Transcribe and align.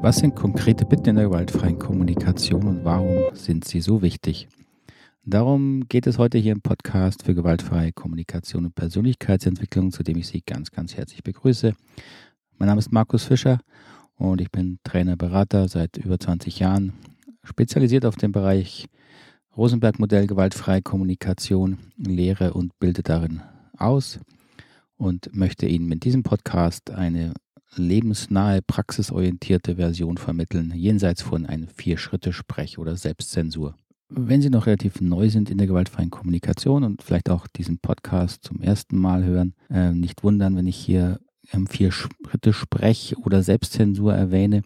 Was 0.00 0.18
sind 0.18 0.36
konkrete 0.36 0.84
Bitten 0.84 1.08
in 1.08 1.16
der 1.16 1.24
gewaltfreien 1.24 1.76
Kommunikation 1.76 2.68
und 2.68 2.84
warum 2.84 3.34
sind 3.34 3.64
sie 3.64 3.80
so 3.80 4.00
wichtig? 4.00 4.48
Darum 5.24 5.88
geht 5.88 6.06
es 6.06 6.18
heute 6.18 6.38
hier 6.38 6.52
im 6.52 6.60
Podcast 6.60 7.24
für 7.24 7.34
gewaltfreie 7.34 7.92
Kommunikation 7.92 8.64
und 8.64 8.76
Persönlichkeitsentwicklung, 8.76 9.90
zu 9.90 10.04
dem 10.04 10.16
ich 10.16 10.28
Sie 10.28 10.42
ganz, 10.46 10.70
ganz 10.70 10.96
herzlich 10.96 11.24
begrüße. 11.24 11.74
Mein 12.58 12.68
Name 12.68 12.78
ist 12.78 12.92
Markus 12.92 13.24
Fischer 13.24 13.58
und 14.14 14.40
ich 14.40 14.52
bin 14.52 14.78
Trainer, 14.84 15.16
Berater 15.16 15.66
seit 15.66 15.96
über 15.96 16.20
20 16.20 16.60
Jahren, 16.60 16.92
spezialisiert 17.42 18.06
auf 18.06 18.14
den 18.14 18.30
Bereich 18.30 18.86
Rosenberg-Modell 19.56 20.28
gewaltfreie 20.28 20.80
Kommunikation, 20.80 21.78
lehre 21.96 22.54
und 22.54 22.78
bilde 22.78 23.02
darin 23.02 23.42
aus 23.76 24.20
und 24.96 25.34
möchte 25.34 25.66
Ihnen 25.66 25.88
mit 25.88 26.04
diesem 26.04 26.22
Podcast 26.22 26.92
eine 26.92 27.34
lebensnahe, 27.76 28.60
praxisorientierte 28.62 29.76
Version 29.76 30.16
vermitteln, 30.16 30.72
jenseits 30.74 31.22
von 31.22 31.46
einem 31.46 31.68
Vier-Schritte-Sprech 31.68 32.78
oder 32.78 32.96
Selbstzensur. 32.96 33.74
Wenn 34.10 34.40
Sie 34.40 34.50
noch 34.50 34.66
relativ 34.66 35.00
neu 35.00 35.28
sind 35.28 35.50
in 35.50 35.58
der 35.58 35.66
gewaltfreien 35.66 36.10
Kommunikation 36.10 36.82
und 36.82 37.02
vielleicht 37.02 37.28
auch 37.28 37.46
diesen 37.46 37.78
Podcast 37.78 38.42
zum 38.42 38.62
ersten 38.62 38.96
Mal 38.96 39.24
hören, 39.24 39.54
äh, 39.68 39.92
nicht 39.92 40.22
wundern, 40.22 40.56
wenn 40.56 40.66
ich 40.66 40.76
hier 40.76 41.20
ähm, 41.52 41.66
vier 41.66 41.92
Schritte 41.92 42.52
Sprech 42.52 43.16
oder 43.18 43.42
Selbstzensur 43.42 44.14
erwähne. 44.14 44.62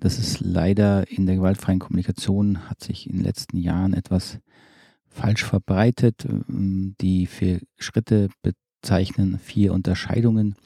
Das 0.00 0.18
ist 0.18 0.40
leider 0.40 1.08
in 1.08 1.26
der 1.26 1.36
gewaltfreien 1.36 1.78
Kommunikation 1.78 2.68
hat 2.68 2.82
sich 2.82 3.08
in 3.08 3.16
den 3.16 3.24
letzten 3.24 3.58
Jahren 3.58 3.94
etwas 3.94 4.38
falsch 5.06 5.44
verbreitet. 5.44 6.26
Die 6.48 7.26
vier 7.26 7.60
Schritte 7.78 8.28
bezeichnen 8.42 9.38
vier 9.38 9.72
Unterscheidungen 9.72 10.56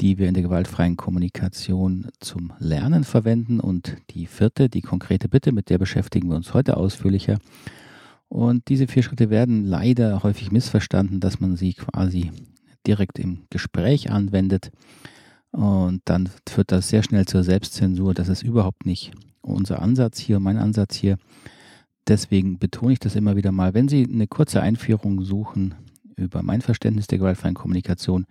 die 0.00 0.18
wir 0.18 0.28
in 0.28 0.34
der 0.34 0.42
gewaltfreien 0.42 0.96
Kommunikation 0.96 2.06
zum 2.20 2.52
Lernen 2.58 3.04
verwenden. 3.04 3.60
Und 3.60 3.96
die 4.10 4.26
vierte, 4.26 4.68
die 4.68 4.82
konkrete 4.82 5.28
Bitte, 5.28 5.52
mit 5.52 5.70
der 5.70 5.78
beschäftigen 5.78 6.28
wir 6.28 6.36
uns 6.36 6.54
heute 6.54 6.76
ausführlicher. 6.76 7.38
Und 8.28 8.68
diese 8.68 8.86
vier 8.86 9.02
Schritte 9.02 9.30
werden 9.30 9.64
leider 9.64 10.22
häufig 10.22 10.52
missverstanden, 10.52 11.20
dass 11.20 11.40
man 11.40 11.56
sie 11.56 11.74
quasi 11.74 12.30
direkt 12.86 13.18
im 13.18 13.44
Gespräch 13.50 14.10
anwendet. 14.10 14.70
Und 15.50 16.02
dann 16.04 16.28
führt 16.48 16.72
das 16.72 16.88
sehr 16.88 17.02
schnell 17.02 17.26
zur 17.26 17.42
Selbstzensur. 17.42 18.14
Das 18.14 18.28
ist 18.28 18.42
überhaupt 18.42 18.86
nicht 18.86 19.12
unser 19.40 19.80
Ansatz 19.82 20.18
hier, 20.18 20.40
mein 20.40 20.58
Ansatz 20.58 20.96
hier. 20.96 21.16
Deswegen 22.06 22.58
betone 22.58 22.92
ich 22.92 22.98
das 22.98 23.16
immer 23.16 23.36
wieder 23.36 23.52
mal. 23.52 23.74
Wenn 23.74 23.88
Sie 23.88 24.06
eine 24.10 24.26
kurze 24.26 24.62
Einführung 24.62 25.22
suchen 25.22 25.74
über 26.16 26.42
mein 26.42 26.60
Verständnis 26.60 27.06
der 27.06 27.18
gewaltfreien 27.18 27.54
Kommunikation, 27.54 28.26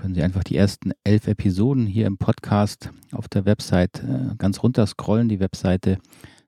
können 0.00 0.14
Sie 0.14 0.22
einfach 0.22 0.44
die 0.44 0.56
ersten 0.56 0.92
elf 1.04 1.28
Episoden 1.28 1.86
hier 1.86 2.06
im 2.06 2.16
Podcast 2.16 2.90
auf 3.12 3.28
der 3.28 3.44
Website 3.44 4.02
äh, 4.02 4.34
ganz 4.38 4.62
runter 4.62 4.86
scrollen. 4.86 5.28
Die 5.28 5.40
Webseite 5.40 5.98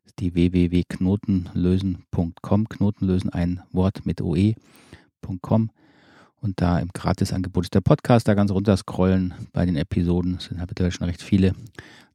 ist 0.07 0.21
die 0.21 0.35
www.knotenlösen.com. 0.35 2.69
Knotenlösen 2.71 3.29
ein 3.29 3.61
Wort 3.71 4.07
mit 4.07 4.23
oe.com. 4.23 5.71
Und 6.41 6.63
da 6.63 6.79
im 6.79 6.89
Gratisangebot 6.95 7.65
ist 7.65 7.75
der 7.75 7.83
Podcast, 7.83 8.27
da 8.27 8.33
ganz 8.33 8.51
runter 8.51 8.79
scrollen 8.79 9.35
bei 9.53 9.67
den 9.67 9.77
Episoden. 9.77 10.37
Es 10.37 10.47
sind 10.47 10.59
mittlerweile 10.59 10.93
schon 10.93 11.09
recht 11.09 11.21
viele. 11.21 11.53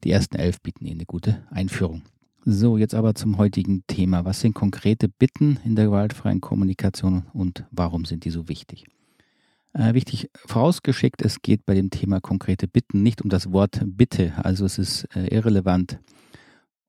Die 0.04 0.10
ersten 0.10 0.38
elf 0.38 0.60
bieten 0.62 0.86
Ihnen 0.86 0.98
eine 0.98 1.06
gute 1.06 1.44
Einführung. 1.52 2.02
So, 2.46 2.80
jetzt 2.80 2.96
aber 2.96 3.14
zum 3.14 3.38
heutigen 3.38 3.84
Thema. 3.86 4.26
Was 4.26 4.40
sind 4.40 4.56
konkrete 4.56 5.08
Bitten 5.08 5.60
in 5.64 5.76
der 5.76 5.86
gewaltfreien 5.86 6.42
Kommunikation 6.42 7.28
und 7.32 7.64
warum 7.70 8.06
sind 8.06 8.26
die 8.26 8.32
so 8.32 8.50
wichtig? 8.50 8.86
Äh, 9.73 9.94
wichtig 9.94 10.30
vorausgeschickt, 10.34 11.22
es 11.22 11.42
geht 11.42 11.66
bei 11.66 11.76
dem 11.76 11.90
Thema 11.90 12.20
konkrete 12.20 12.68
Bitten 12.68 13.04
nicht 13.04 13.22
um 13.22 13.30
das 13.30 13.52
Wort 13.52 13.82
Bitte. 13.86 14.34
Also 14.44 14.66
es 14.66 14.78
ist 14.78 15.04
äh, 15.16 15.28
irrelevant, 15.28 16.00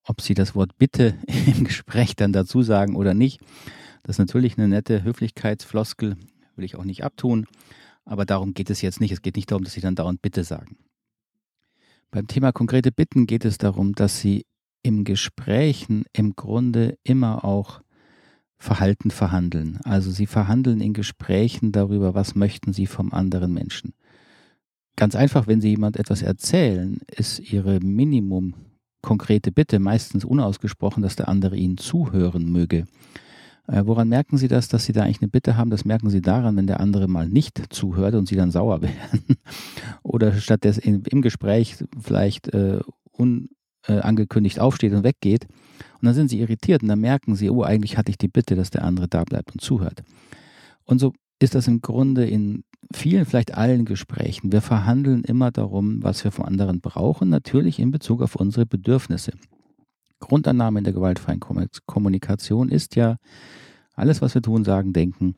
ob 0.05 0.21
Sie 0.21 0.35
das 0.35 0.55
Wort 0.55 0.79
Bitte 0.79 1.15
im 1.47 1.65
Gespräch 1.65 2.17
dann 2.17 2.33
dazu 2.33 2.63
sagen 2.63 2.97
oder 2.97 3.15
nicht. 3.15 3.41
Das 4.03 4.15
ist 4.15 4.21
natürlich 4.21 4.57
eine 4.57 4.69
nette 4.69 5.03
Höflichkeitsfloskel, 5.03 6.17
will 6.57 6.65
ich 6.65 6.77
auch 6.77 6.85
nicht 6.85 7.05
abtun. 7.05 7.47
Aber 8.05 8.25
darum 8.25 8.55
geht 8.55 8.71
es 8.71 8.81
jetzt 8.81 9.01
nicht. 9.01 9.13
Es 9.13 9.21
geht 9.21 9.37
nicht 9.37 9.51
darum, 9.51 9.65
dass 9.65 9.75
Sie 9.75 9.83
dann 9.83 9.95
dauernd 9.95 10.23
Bitte 10.23 10.45
sagen. 10.45 10.79
Beim 12.11 12.27
Thema 12.27 12.53
konkrete 12.53 12.91
Bitten 12.91 13.27
geht 13.27 13.45
es 13.45 13.59
darum, 13.59 13.95
dass 13.95 14.19
Sie 14.19 14.47
im 14.83 15.05
Gesprächen 15.05 16.05
im 16.15 16.35
Grunde 16.37 16.97
immer 17.03 17.45
auch 17.45 17.83
Verhalten 18.59 19.11
verhandeln. 19.11 19.79
Also 19.85 20.11
sie 20.11 20.27
verhandeln 20.27 20.81
in 20.81 20.93
Gesprächen 20.93 21.73
darüber, 21.73 22.15
was 22.15 22.35
möchten 22.35 22.73
sie 22.73 22.87
vom 22.87 23.13
anderen 23.13 23.55
Menschen. 23.55 23.95
Ganz 24.97 25.15
einfach, 25.15 25.47
wenn 25.47 25.61
sie 25.61 25.71
jemand 25.71 25.97
etwas 25.97 26.23
erzählen, 26.23 26.99
ist 27.07 27.39
ihre 27.39 27.79
Minimum 27.79 28.55
konkrete 29.01 29.53
Bitte 29.53 29.79
meistens 29.79 30.25
unausgesprochen, 30.25 31.03
dass 31.03 31.15
der 31.15 31.29
andere 31.29 31.57
ihnen 31.57 31.79
zuhören 31.79 32.51
möge. 32.51 32.87
Äh, 33.69 33.83
woran 33.85 34.09
merken 34.09 34.39
Sie 34.39 34.49
das, 34.49 34.69
dass 34.69 34.87
Sie 34.87 34.93
da 34.93 35.03
eigentlich 35.03 35.21
eine 35.21 35.29
Bitte 35.29 35.57
haben? 35.57 35.71
Das 35.71 35.85
merken 35.85 36.11
Sie 36.11 36.23
daran, 36.23 36.57
wenn 36.57 36.67
der 36.67 36.81
andere 36.81 37.07
mal 37.07 37.29
nicht 37.29 37.63
zuhört 37.73 38.15
und 38.15 38.27
Sie 38.27 38.37
dann 38.37 38.51
sauer 38.51 38.83
werden. 38.83 39.37
Oder 40.03 40.33
stattdessen 40.33 41.05
im 41.05 41.23
Gespräch 41.23 41.77
vielleicht 42.01 42.53
äh, 42.55 42.81
unangekündigt 43.89 44.61
aufsteht 44.61 44.93
und 44.93 45.05
weggeht 45.05 45.47
und 46.01 46.07
dann 46.07 46.15
sind 46.15 46.29
sie 46.29 46.41
irritiert 46.41 46.83
und 46.83 46.89
dann 46.89 47.01
merken 47.01 47.35
sie, 47.35 47.51
oh, 47.51 47.63
eigentlich 47.63 47.97
hatte 47.97 48.11
ich 48.11 48.19
die 48.19 48.29
Bitte, 48.29 48.55
dass 48.55 48.71
der 48.71 48.85
andere 48.85 49.09
da 49.09 49.25
bleibt 49.25 49.53
und 49.53 49.61
zuhört. 49.61 50.03
Und 50.85 50.99
so 51.01 51.13
ist 51.39 51.55
das 51.55 51.69
im 51.69 51.81
Grunde 51.81 52.27
in 52.27 52.65
vielen, 52.95 53.25
vielleicht 53.25 53.55
allen 53.55 53.85
Gesprächen. 53.85 54.53
Wir 54.53 54.61
verhandeln 54.61 55.25
immer 55.25 55.51
darum, 55.51 56.03
was 56.03 56.25
wir 56.25 56.33
vom 56.33 56.45
anderen 56.45 56.81
brauchen, 56.81 57.29
natürlich 57.29 57.79
in 57.79 57.91
Bezug 57.91 58.23
auf 58.23 58.37
unsere 58.37 58.67
Bedürfnisse. 58.67 59.33
Grundannahme 60.21 60.79
in 60.79 60.85
der 60.85 60.95
gewaltfreien 60.95 61.41
Kommunikation 61.87 62.69
ist 62.71 62.97
ja, 62.97 63.17
alles, 63.95 64.23
was 64.23 64.35
wir 64.35 64.43
tun, 64.43 64.65
sagen, 64.65 64.93
denken, 64.93 65.35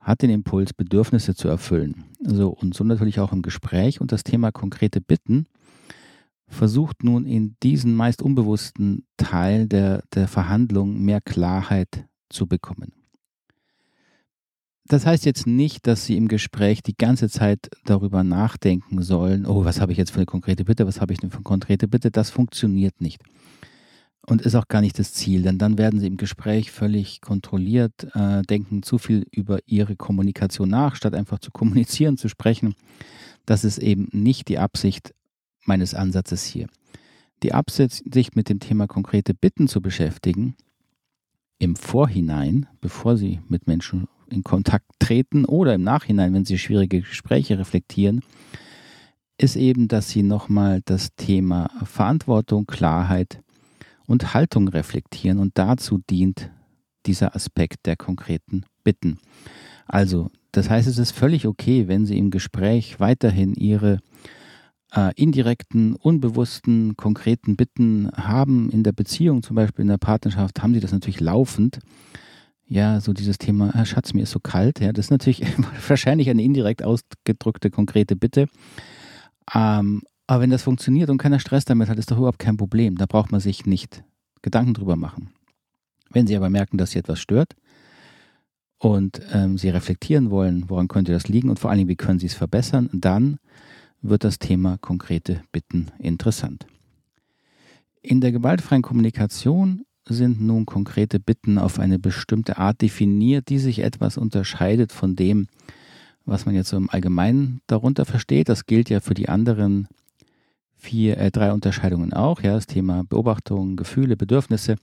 hat 0.00 0.22
den 0.22 0.30
Impuls, 0.30 0.72
Bedürfnisse 0.72 1.34
zu 1.34 1.48
erfüllen. 1.48 2.04
So, 2.20 2.50
und 2.50 2.74
so 2.74 2.84
natürlich 2.84 3.18
auch 3.18 3.32
im 3.32 3.42
Gespräch. 3.42 4.00
Und 4.00 4.12
das 4.12 4.22
Thema 4.22 4.52
konkrete 4.52 5.00
Bitten 5.00 5.46
versucht 6.48 7.02
nun 7.02 7.26
in 7.26 7.56
diesen 7.62 7.94
meist 7.94 8.22
unbewussten 8.22 9.06
Teil 9.16 9.66
der, 9.66 10.04
der 10.14 10.28
Verhandlung 10.28 11.02
mehr 11.02 11.20
Klarheit 11.20 12.06
zu 12.28 12.46
bekommen. 12.46 12.92
Das 14.88 15.04
heißt 15.04 15.26
jetzt 15.26 15.48
nicht, 15.48 15.86
dass 15.88 16.06
Sie 16.06 16.16
im 16.16 16.28
Gespräch 16.28 16.82
die 16.82 16.96
ganze 16.96 17.28
Zeit 17.28 17.68
darüber 17.84 18.22
nachdenken 18.22 19.02
sollen, 19.02 19.44
oh, 19.44 19.64
was 19.64 19.80
habe 19.80 19.90
ich 19.90 19.98
jetzt 19.98 20.12
für 20.12 20.18
eine 20.18 20.26
konkrete 20.26 20.64
Bitte, 20.64 20.86
was 20.86 21.00
habe 21.00 21.12
ich 21.12 21.18
denn 21.18 21.30
für 21.30 21.38
eine 21.38 21.44
konkrete 21.44 21.88
Bitte, 21.88 22.12
das 22.12 22.30
funktioniert 22.30 23.00
nicht. 23.00 23.20
Und 24.28 24.42
ist 24.42 24.54
auch 24.54 24.68
gar 24.68 24.80
nicht 24.80 24.98
das 24.98 25.12
Ziel, 25.12 25.42
denn 25.42 25.58
dann 25.58 25.78
werden 25.78 25.98
Sie 25.98 26.06
im 26.06 26.16
Gespräch 26.16 26.70
völlig 26.70 27.20
kontrolliert, 27.20 28.08
äh, 28.14 28.42
denken 28.42 28.82
zu 28.82 28.98
viel 28.98 29.26
über 29.32 29.58
Ihre 29.66 29.96
Kommunikation 29.96 30.68
nach, 30.68 30.94
statt 30.94 31.14
einfach 31.14 31.40
zu 31.40 31.50
kommunizieren, 31.50 32.16
zu 32.16 32.28
sprechen. 32.28 32.74
Das 33.44 33.64
ist 33.64 33.78
eben 33.78 34.08
nicht 34.12 34.48
die 34.48 34.58
Absicht 34.58 35.14
meines 35.66 35.94
Ansatzes 35.94 36.44
hier. 36.44 36.66
Die 37.42 37.52
Absicht, 37.52 38.12
sich 38.12 38.34
mit 38.34 38.48
dem 38.48 38.60
Thema 38.60 38.86
konkrete 38.86 39.34
Bitten 39.34 39.68
zu 39.68 39.80
beschäftigen, 39.80 40.56
im 41.58 41.76
Vorhinein, 41.76 42.66
bevor 42.80 43.16
Sie 43.16 43.40
mit 43.48 43.66
Menschen 43.66 44.08
in 44.28 44.42
Kontakt 44.42 44.86
treten 44.98 45.44
oder 45.44 45.74
im 45.74 45.82
Nachhinein, 45.82 46.34
wenn 46.34 46.44
Sie 46.44 46.58
schwierige 46.58 47.00
Gespräche 47.00 47.58
reflektieren, 47.58 48.22
ist 49.38 49.56
eben, 49.56 49.88
dass 49.88 50.10
Sie 50.10 50.22
nochmal 50.22 50.80
das 50.84 51.14
Thema 51.16 51.70
Verantwortung, 51.84 52.66
Klarheit 52.66 53.40
und 54.06 54.34
Haltung 54.34 54.68
reflektieren 54.68 55.38
und 55.38 55.58
dazu 55.58 55.98
dient 56.10 56.50
dieser 57.06 57.34
Aspekt 57.36 57.86
der 57.86 57.96
konkreten 57.96 58.64
Bitten. 58.82 59.18
Also, 59.86 60.30
das 60.52 60.70
heißt, 60.70 60.88
es 60.88 60.98
ist 60.98 61.12
völlig 61.12 61.46
okay, 61.46 61.86
wenn 61.86 62.06
Sie 62.06 62.18
im 62.18 62.30
Gespräch 62.30 62.98
weiterhin 62.98 63.54
Ihre 63.54 63.98
äh, 64.96 65.12
indirekten, 65.14 65.94
unbewussten, 65.94 66.96
konkreten 66.96 67.56
Bitten 67.56 68.10
haben 68.12 68.70
in 68.70 68.82
der 68.82 68.92
Beziehung, 68.92 69.42
zum 69.42 69.56
Beispiel 69.56 69.82
in 69.82 69.88
der 69.88 69.98
Partnerschaft, 69.98 70.62
haben 70.62 70.74
sie 70.74 70.80
das 70.80 70.92
natürlich 70.92 71.20
laufend. 71.20 71.78
Ja, 72.68 73.00
so 73.00 73.12
dieses 73.12 73.38
Thema, 73.38 73.70
ah, 73.74 73.84
Schatz, 73.84 74.12
mir 74.12 74.22
ist 74.22 74.32
so 74.32 74.40
kalt. 74.40 74.80
Ja, 74.80 74.92
das 74.92 75.06
ist 75.06 75.10
natürlich 75.10 75.44
wahrscheinlich 75.88 76.30
eine 76.30 76.42
indirekt 76.42 76.82
ausgedrückte, 76.82 77.70
konkrete 77.70 78.16
Bitte. 78.16 78.48
Ähm, 79.54 80.02
aber 80.26 80.42
wenn 80.42 80.50
das 80.50 80.62
funktioniert 80.62 81.10
und 81.10 81.18
keiner 81.18 81.38
Stress 81.38 81.64
damit 81.64 81.88
hat, 81.88 81.98
ist 81.98 82.10
doch 82.10 82.18
überhaupt 82.18 82.40
kein 82.40 82.56
Problem. 82.56 82.96
Da 82.96 83.06
braucht 83.06 83.30
man 83.30 83.40
sich 83.40 83.66
nicht 83.66 84.02
Gedanken 84.42 84.74
drüber 84.74 84.96
machen. 84.96 85.30
Wenn 86.10 86.26
Sie 86.26 86.36
aber 86.36 86.50
merken, 86.50 86.78
dass 86.78 86.90
Sie 86.90 86.98
etwas 86.98 87.20
stört 87.20 87.54
und 88.78 89.20
ähm, 89.32 89.58
Sie 89.58 89.68
reflektieren 89.68 90.30
wollen, 90.30 90.68
woran 90.68 90.88
könnte 90.88 91.12
das 91.12 91.28
liegen 91.28 91.50
und 91.50 91.60
vor 91.60 91.70
allen 91.70 91.78
Dingen, 91.78 91.88
wie 91.88 91.96
können 91.96 92.18
Sie 92.18 92.26
es 92.26 92.34
verbessern, 92.34 92.90
dann 92.92 93.38
wird 94.02 94.24
das 94.24 94.38
Thema 94.38 94.78
konkrete 94.78 95.42
Bitten 95.52 95.90
interessant. 95.98 96.66
In 98.02 98.20
der 98.20 98.32
gewaltfreien 98.32 98.82
Kommunikation 98.82 99.84
sind 100.08 100.40
nun 100.40 100.66
konkrete 100.66 101.18
Bitten 101.18 101.58
auf 101.58 101.78
eine 101.78 101.98
bestimmte 101.98 102.58
Art 102.58 102.80
definiert, 102.80 103.48
die 103.48 103.58
sich 103.58 103.80
etwas 103.80 104.16
unterscheidet 104.16 104.92
von 104.92 105.16
dem, 105.16 105.48
was 106.24 106.46
man 106.46 106.54
jetzt 106.54 106.68
so 106.68 106.76
im 106.76 106.90
Allgemeinen 106.90 107.60
darunter 107.66 108.04
versteht. 108.04 108.48
Das 108.48 108.66
gilt 108.66 108.90
ja 108.90 109.00
für 109.00 109.14
die 109.14 109.28
anderen 109.28 109.88
vier, 110.76 111.18
äh, 111.18 111.30
drei 111.30 111.52
Unterscheidungen 111.52 112.12
auch. 112.12 112.42
Ja, 112.42 112.54
das 112.54 112.66
Thema 112.66 113.04
Beobachtung, 113.04 113.76
Gefühle, 113.76 114.16
Bedürfnisse. 114.16 114.76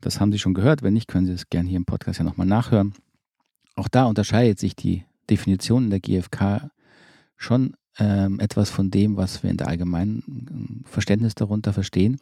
Das 0.00 0.20
haben 0.20 0.32
Sie 0.32 0.38
schon 0.38 0.54
gehört. 0.54 0.82
Wenn 0.82 0.94
nicht, 0.94 1.08
können 1.08 1.26
Sie 1.26 1.32
es 1.32 1.48
gerne 1.48 1.68
hier 1.68 1.78
im 1.78 1.84
Podcast 1.84 2.18
ja 2.18 2.24
nochmal 2.24 2.46
nachhören. 2.46 2.94
Auch 3.74 3.88
da 3.88 4.04
unterscheidet 4.04 4.58
sich 4.58 4.76
die 4.76 5.04
Definition 5.30 5.84
in 5.84 5.90
der 5.90 6.00
GfK 6.00 6.70
schon 7.36 7.74
ähm, 7.98 8.40
etwas 8.40 8.70
von 8.70 8.90
dem, 8.90 9.16
was 9.16 9.42
wir 9.42 9.50
in 9.50 9.56
der 9.56 9.68
allgemeinen 9.68 10.82
äh, 10.84 10.88
Verständnis 10.88 11.34
darunter 11.34 11.72
verstehen. 11.72 12.20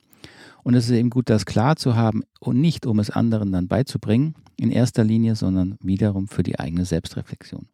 Und 0.63 0.75
es 0.75 0.87
ist 0.87 0.97
eben 0.97 1.11
gut, 1.11 1.31
das 1.31 1.47
klar 1.47 1.77
zu 1.77 1.95
haben 1.95 2.23
und 2.41 2.61
nicht, 2.61 2.87
um 2.87 2.99
es 2.99 3.11
anderen 3.11 3.53
dann 3.53 3.69
beizubringen, 3.69 4.35
in 4.57 4.71
erster 4.71 5.05
Linie, 5.05 5.37
sondern 5.37 5.77
wiederum 5.81 6.29
für 6.29 6.43
die 6.43 6.59
eigene 6.59 6.85
Selbstreflexion. 6.85 7.69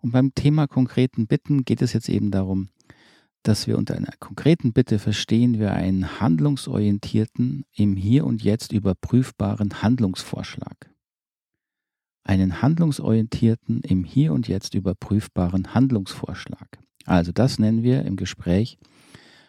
Und 0.00 0.10
beim 0.10 0.34
Thema 0.34 0.66
konkreten 0.66 1.26
Bitten 1.26 1.64
geht 1.64 1.80
es 1.80 1.92
jetzt 1.92 2.08
eben 2.08 2.30
darum, 2.32 2.68
dass 3.44 3.66
wir 3.66 3.78
unter 3.78 3.96
einer 3.96 4.12
konkreten 4.18 4.72
Bitte 4.72 4.98
verstehen 4.98 5.58
wir 5.58 5.72
einen 5.72 6.20
handlungsorientierten, 6.20 7.64
im 7.74 7.96
Hier 7.96 8.24
und 8.24 8.42
Jetzt 8.42 8.72
überprüfbaren 8.72 9.82
Handlungsvorschlag. 9.82 10.90
Einen 12.24 12.62
handlungsorientierten, 12.62 13.80
im 13.82 14.04
Hier 14.04 14.32
und 14.32 14.48
Jetzt 14.48 14.74
überprüfbaren 14.74 15.74
Handlungsvorschlag. 15.74 16.81
Also 17.04 17.32
das 17.32 17.58
nennen 17.58 17.82
wir 17.82 18.04
im 18.04 18.16
Gespräch 18.16 18.78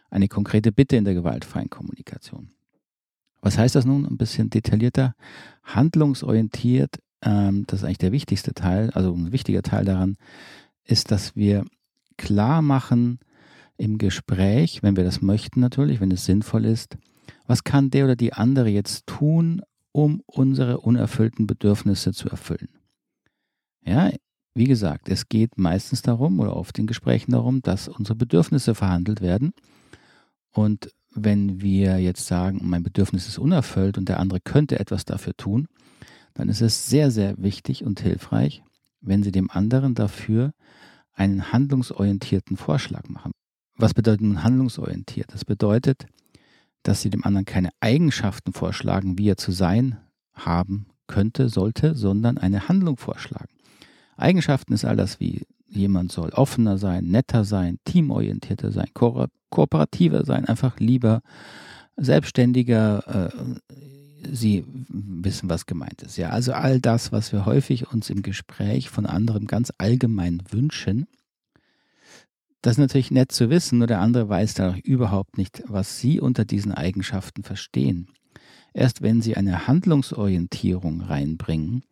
eine 0.10 0.28
konkrete 0.28 0.72
Bitte 0.72 0.96
in 0.96 1.06
der 1.06 1.14
gewaltfreien 1.14 1.70
Kommunikation. 1.70 2.50
Was 3.42 3.58
heißt 3.58 3.76
das 3.76 3.86
nun 3.86 4.06
ein 4.06 4.18
bisschen 4.18 4.50
detaillierter? 4.50 5.16
Handlungsorientiert, 5.64 7.00
ähm, 7.22 7.66
das 7.68 7.80
ist 7.80 7.86
eigentlich 7.86 7.98
der 7.98 8.12
wichtigste 8.12 8.54
Teil, 8.54 8.90
also 8.92 9.14
ein 9.14 9.32
wichtiger 9.32 9.62
Teil 9.62 9.86
daran, 9.86 10.16
ist, 10.86 11.12
dass 11.12 11.36
wir 11.36 11.66
klar 12.18 12.62
machen, 12.62 13.20
im 13.78 13.98
Gespräch, 13.98 14.84
wenn 14.84 14.96
wir 14.96 15.04
das 15.04 15.22
möchten 15.22 15.60
natürlich, 15.60 16.00
wenn 16.00 16.12
es 16.12 16.26
sinnvoll 16.26 16.66
ist, 16.66 16.98
was 17.48 17.64
kann 17.64 17.90
der 17.90 18.06
oder 18.06 18.16
die 18.16 18.34
andere 18.34 18.70
jetzt 18.70 19.08
tun, 19.08 19.62
um 19.92 20.22
unsere 20.26 20.80
unerfüllten 20.80 21.48
Bedürfnisse 21.48 22.14
zu 22.14 22.30
erfüllen. 22.30 22.70
Ja, 23.86 24.12
wie 24.56 24.66
gesagt, 24.66 25.10
es 25.10 25.30
geht 25.30 25.58
meistens 25.58 26.02
darum 26.02 26.40
oder 26.40 26.56
oft 26.56 26.78
in 26.78 26.88
Gesprächen 26.88 27.32
darum, 27.32 27.62
dass 27.62 27.88
unsere 27.88 28.16
Bedürfnisse 28.16 28.76
verhandelt 28.76 29.22
werden. 29.22 29.54
Und 30.52 30.90
wenn 31.16 31.62
wir 31.62 32.00
jetzt 32.00 32.26
sagen, 32.26 32.60
mein 32.64 32.84
Bedürfnis 32.84 33.28
ist 33.28 33.38
unerfüllt 33.38 33.98
und 33.98 34.10
der 34.10 34.20
andere 34.20 34.40
könnte 34.40 34.80
etwas 34.80 35.06
dafür 35.06 35.34
tun, 35.36 35.68
dann 36.34 36.50
ist 36.50 36.62
es 36.62 36.88
sehr, 36.88 37.12
sehr 37.12 37.36
wichtig 37.38 37.84
und 37.84 38.00
hilfreich, 38.00 38.64
wenn 39.02 39.24
Sie 39.24 39.32
dem 39.32 39.52
anderen 39.52 39.94
dafür 39.94 40.54
einen 41.14 41.52
handlungsorientierten 41.52 42.58
Vorschlag 42.58 43.08
machen. 43.08 43.32
Was 43.76 43.94
bedeutet 43.94 44.22
nun 44.22 44.44
handlungsorientiert? 44.44 45.34
Das 45.34 45.46
bedeutet, 45.46 46.06
dass 46.84 47.02
sie 47.02 47.10
dem 47.10 47.24
anderen 47.24 47.46
keine 47.46 47.70
Eigenschaften 47.80 48.54
vorschlagen, 48.54 49.18
wie 49.18 49.30
er 49.30 49.38
zu 49.38 49.52
sein 49.52 49.98
haben 50.34 50.88
könnte, 51.08 51.50
sollte, 51.50 51.96
sondern 51.96 52.38
eine 52.38 52.68
Handlung 52.68 52.98
vorschlagen. 52.98 53.50
Eigenschaften 54.18 54.74
ist 54.74 54.86
all 54.86 54.96
das 54.96 55.20
wie 55.20 55.46
jemand 55.68 56.12
soll 56.12 56.30
offener 56.30 56.78
sein, 56.78 57.06
netter 57.06 57.46
sein, 57.46 57.80
teamorientierter 57.86 58.72
sein, 58.72 58.88
ko 58.94 59.28
kooperativer 59.50 60.26
sein, 60.26 60.46
einfach 60.46 60.80
lieber, 60.80 61.22
selbstständiger. 61.98 63.32
Äh, 63.32 63.60
Sie 64.32 64.64
wissen, 64.88 65.50
was 65.50 65.66
gemeint 65.66 66.02
ist. 66.02 66.16
Ja, 66.16 66.30
also 66.30 66.54
all 66.54 66.80
das, 66.80 67.12
was 67.12 67.34
wir 67.34 67.46
häufig 67.46 67.92
uns 67.92 68.10
im 68.10 68.22
Gespräch 68.22 68.90
von 68.90 69.06
anderen 69.06 69.48
ganz 69.48 69.74
allgemein 69.78 70.42
wünschen, 70.50 71.08
das 72.62 72.76
ist 72.76 72.80
natürlich 72.80 73.12
nett 73.12 73.34
zu 73.34 73.50
wissen, 73.50 73.80
nur 73.80 73.88
der 73.88 74.00
andere 74.00 74.30
weiß 74.30 74.54
da 74.54 74.76
überhaupt 74.82 75.38
nicht, 75.38 75.62
was 75.68 76.00
Sie 76.00 76.22
unter 76.22 76.46
diesen 76.46 76.72
Eigenschaften 76.72 77.44
verstehen. 77.44 78.08
Erst 78.74 79.02
wenn 79.02 79.22
Sie 79.22 79.36
eine 79.36 79.68
Handlungsorientierung 79.68 81.02
reinbringen, 81.02 81.84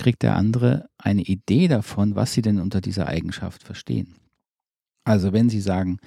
kriegt 0.00 0.22
der 0.22 0.34
andere 0.34 0.88
eine 0.96 1.20
Idee 1.20 1.68
davon, 1.68 2.16
was 2.16 2.32
Sie 2.32 2.40
denn 2.40 2.58
unter 2.58 2.80
dieser 2.80 3.06
Eigenschaft 3.06 3.62
verstehen. 3.62 4.16
Also 5.04 5.34
wenn 5.34 5.50
Sie 5.50 5.60
sagen, 5.60 5.98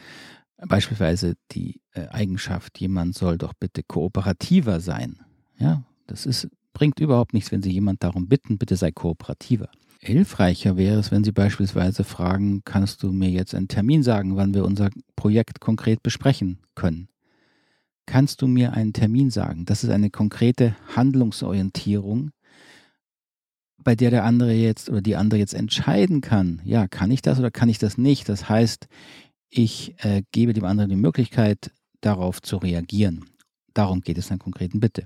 beispielsweise 0.57 1.35
die 1.51 1.79
äh, 1.91 2.07
Eigenschaft, 2.07 2.79
jemand 2.79 3.13
soll 3.13 3.37
doch 3.37 3.53
bitte 3.53 3.83
kooperativer 3.83 4.79
sein, 4.79 5.19
ja, 5.59 5.83
das 6.07 6.25
ist, 6.25 6.49
bringt 6.73 6.99
überhaupt 6.99 7.33
nichts, 7.33 7.51
wenn 7.51 7.61
Sie 7.61 7.71
jemand 7.71 8.03
darum 8.03 8.27
bitten, 8.27 8.57
bitte 8.57 8.75
sei 8.77 8.91
kooperativer. 8.91 9.69
Hilfreicher 9.99 10.75
wäre 10.75 10.99
es, 10.99 11.11
wenn 11.11 11.23
Sie 11.23 11.31
beispielsweise 11.31 12.03
fragen, 12.03 12.63
kannst 12.65 13.03
du 13.03 13.11
mir 13.11 13.29
jetzt 13.29 13.53
einen 13.53 13.67
Termin 13.67 14.01
sagen, 14.01 14.35
wann 14.35 14.55
wir 14.55 14.65
unser 14.65 14.89
Projekt 15.15 15.59
konkret 15.59 16.01
besprechen 16.01 16.57
können? 16.73 17.09
Kannst 18.07 18.41
du 18.41 18.47
mir 18.47 18.73
einen 18.73 18.93
Termin 18.93 19.29
sagen? 19.29 19.65
Das 19.65 19.83
ist 19.83 19.91
eine 19.91 20.09
konkrete 20.09 20.75
Handlungsorientierung, 20.95 22.31
bei 23.83 23.95
der 23.95 24.11
der 24.11 24.23
andere 24.23 24.53
jetzt 24.53 24.89
oder 24.89 25.01
die 25.01 25.15
andere 25.15 25.39
jetzt 25.39 25.53
entscheiden 25.53 26.21
kann, 26.21 26.61
ja, 26.63 26.87
kann 26.87 27.11
ich 27.11 27.21
das 27.21 27.39
oder 27.39 27.51
kann 27.51 27.69
ich 27.69 27.79
das 27.79 27.97
nicht? 27.97 28.29
Das 28.29 28.49
heißt, 28.49 28.87
ich 29.49 29.95
äh, 30.03 30.23
gebe 30.31 30.53
dem 30.53 30.65
anderen 30.65 30.89
die 30.89 30.95
Möglichkeit, 30.95 31.71
darauf 32.01 32.41
zu 32.41 32.57
reagieren. 32.57 33.25
Darum 33.73 34.01
geht 34.01 34.17
es 34.17 34.27
in 34.27 34.33
einer 34.33 34.39
konkreten 34.39 34.79
Bitte. 34.79 35.05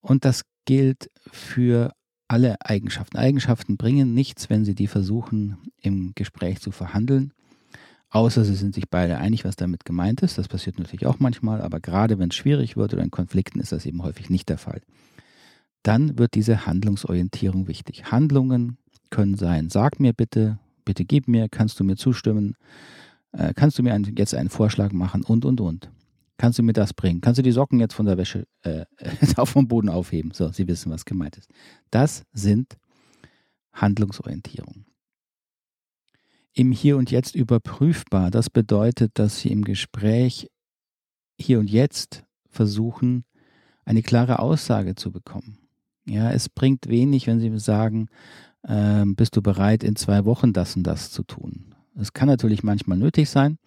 Und 0.00 0.24
das 0.24 0.42
gilt 0.64 1.10
für 1.30 1.92
alle 2.28 2.56
Eigenschaften. 2.64 3.18
Eigenschaften 3.18 3.76
bringen 3.76 4.14
nichts, 4.14 4.48
wenn 4.48 4.64
Sie 4.64 4.74
die 4.74 4.86
versuchen 4.86 5.58
im 5.80 6.12
Gespräch 6.14 6.60
zu 6.60 6.70
verhandeln, 6.70 7.32
außer 8.08 8.44
Sie 8.44 8.54
sind 8.54 8.74
sich 8.74 8.88
beide 8.88 9.18
einig, 9.18 9.44
was 9.44 9.56
damit 9.56 9.84
gemeint 9.84 10.22
ist. 10.22 10.38
Das 10.38 10.48
passiert 10.48 10.78
natürlich 10.78 11.06
auch 11.06 11.18
manchmal, 11.18 11.60
aber 11.60 11.80
gerade 11.80 12.18
wenn 12.18 12.30
es 12.30 12.36
schwierig 12.36 12.76
wird 12.76 12.94
oder 12.94 13.02
in 13.02 13.10
Konflikten 13.10 13.60
ist 13.60 13.72
das 13.72 13.84
eben 13.84 14.02
häufig 14.02 14.30
nicht 14.30 14.48
der 14.48 14.58
Fall. 14.58 14.80
Dann 15.82 16.18
wird 16.18 16.34
diese 16.34 16.66
Handlungsorientierung 16.66 17.66
wichtig. 17.66 18.10
Handlungen 18.12 18.78
können 19.10 19.36
sein, 19.36 19.68
sag 19.68 20.00
mir 20.00 20.12
bitte, 20.12 20.58
bitte 20.84 21.04
gib 21.04 21.28
mir, 21.28 21.48
kannst 21.48 21.78
du 21.80 21.84
mir 21.84 21.96
zustimmen, 21.96 22.56
äh, 23.32 23.52
kannst 23.54 23.78
du 23.78 23.82
mir 23.82 23.94
ein, 23.94 24.04
jetzt 24.16 24.34
einen 24.34 24.48
Vorschlag 24.48 24.92
machen 24.92 25.24
und, 25.24 25.44
und, 25.44 25.60
und. 25.60 25.90
Kannst 26.38 26.58
du 26.58 26.62
mir 26.62 26.72
das 26.72 26.92
bringen? 26.92 27.20
Kannst 27.20 27.38
du 27.38 27.42
die 27.42 27.52
Socken 27.52 27.78
jetzt 27.78 27.94
von 27.94 28.06
der 28.06 28.16
Wäsche 28.16 28.46
äh, 28.62 28.84
vom 29.44 29.68
Boden 29.68 29.88
aufheben? 29.88 30.32
So, 30.32 30.50
Sie 30.50 30.66
wissen, 30.66 30.90
was 30.90 31.04
gemeint 31.04 31.36
ist. 31.36 31.48
Das 31.90 32.24
sind 32.32 32.78
Handlungsorientierung. 33.72 34.84
Im 36.54 36.72
Hier 36.72 36.96
und 36.96 37.10
Jetzt 37.10 37.34
überprüfbar. 37.34 38.30
Das 38.30 38.50
bedeutet, 38.50 39.18
dass 39.18 39.40
Sie 39.40 39.50
im 39.50 39.64
Gespräch 39.64 40.50
hier 41.38 41.58
und 41.58 41.70
jetzt 41.70 42.24
versuchen, 42.48 43.24
eine 43.84 44.02
klare 44.02 44.38
Aussage 44.38 44.94
zu 44.94 45.12
bekommen. 45.12 45.61
Ja, 46.04 46.30
es 46.30 46.48
bringt 46.48 46.88
wenig, 46.88 47.26
wenn 47.26 47.40
Sie 47.40 47.56
sagen, 47.58 48.08
äh, 48.62 49.04
bist 49.06 49.36
du 49.36 49.42
bereit, 49.42 49.84
in 49.84 49.96
zwei 49.96 50.24
Wochen 50.24 50.52
das 50.52 50.76
und 50.76 50.84
das 50.84 51.10
zu 51.10 51.22
tun. 51.22 51.74
Es 51.94 52.12
kann 52.12 52.28
natürlich 52.28 52.62
manchmal 52.62 52.98
nötig 52.98 53.28
sein, 53.28 53.58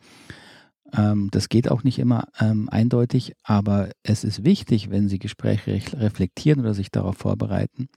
ähm, 0.93 1.29
das 1.31 1.49
geht 1.49 1.69
auch 1.69 1.83
nicht 1.83 1.99
immer 1.99 2.27
ähm, 2.39 2.69
eindeutig, 2.69 3.33
aber 3.43 3.89
es 4.03 4.23
ist 4.23 4.43
wichtig, 4.43 4.89
wenn 4.89 5.09
Sie 5.09 5.19
Gespräche 5.19 5.81
reflektieren 5.99 6.61
oder 6.61 6.73
sich 6.73 6.91
darauf 6.91 7.17
vorbereiten, 7.17 7.89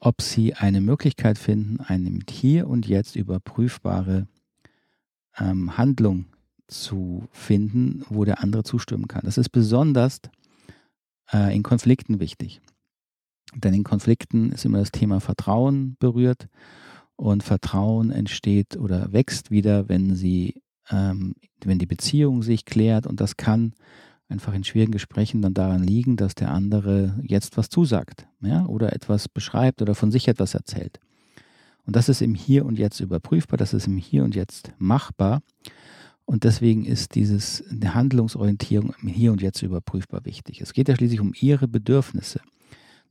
ob 0.00 0.20
Sie 0.20 0.54
eine 0.54 0.80
Möglichkeit 0.80 1.38
finden, 1.38 1.80
eine 1.80 2.18
hier 2.28 2.68
und 2.68 2.86
jetzt 2.86 3.16
überprüfbare 3.16 4.26
ähm, 5.38 5.76
Handlung 5.78 6.26
zu 6.66 7.28
finden, 7.30 8.04
wo 8.08 8.24
der 8.24 8.42
andere 8.42 8.64
zustimmen 8.64 9.08
kann. 9.08 9.22
Das 9.24 9.38
ist 9.38 9.50
besonders 9.50 10.20
äh, 11.32 11.54
in 11.54 11.62
Konflikten 11.62 12.20
wichtig. 12.20 12.60
Denn 13.54 13.74
in 13.74 13.84
Konflikten 13.84 14.50
ist 14.52 14.64
immer 14.64 14.78
das 14.78 14.92
Thema 14.92 15.20
Vertrauen 15.20 15.96
berührt 15.98 16.48
und 17.16 17.42
Vertrauen 17.42 18.10
entsteht 18.10 18.76
oder 18.76 19.12
wächst 19.12 19.50
wieder, 19.50 19.88
wenn 19.88 20.14
Sie 20.14 20.62
ähm, 20.90 21.34
wenn 21.64 21.78
die 21.78 21.86
Beziehung 21.86 22.42
sich 22.42 22.64
klärt 22.64 23.06
und 23.06 23.20
das 23.20 23.36
kann 23.36 23.72
einfach 24.28 24.54
in 24.54 24.64
schwierigen 24.64 24.92
Gesprächen 24.92 25.42
dann 25.42 25.54
daran 25.54 25.82
liegen, 25.82 26.16
dass 26.16 26.34
der 26.34 26.50
andere 26.50 27.18
jetzt 27.22 27.56
was 27.56 27.68
zusagt 27.68 28.26
ja, 28.40 28.66
oder 28.66 28.92
etwas 28.92 29.28
beschreibt 29.28 29.82
oder 29.82 29.94
von 29.94 30.10
sich 30.10 30.28
etwas 30.28 30.54
erzählt. 30.54 30.98
Und 31.84 31.96
das 31.96 32.08
ist 32.08 32.22
im 32.22 32.34
Hier 32.34 32.64
und 32.64 32.78
Jetzt 32.78 33.00
überprüfbar, 33.00 33.58
das 33.58 33.74
ist 33.74 33.86
im 33.86 33.98
Hier 33.98 34.24
und 34.24 34.34
Jetzt 34.34 34.72
machbar. 34.78 35.42
Und 36.24 36.44
deswegen 36.44 36.84
ist 36.84 37.14
dieses 37.16 37.64
Handlungsorientierung 37.84 38.94
im 39.02 39.08
Hier 39.08 39.32
und 39.32 39.42
Jetzt 39.42 39.62
überprüfbar 39.62 40.24
wichtig. 40.24 40.60
Es 40.60 40.72
geht 40.72 40.88
ja 40.88 40.96
schließlich 40.96 41.20
um 41.20 41.32
Ihre 41.38 41.68
Bedürfnisse. 41.68 42.40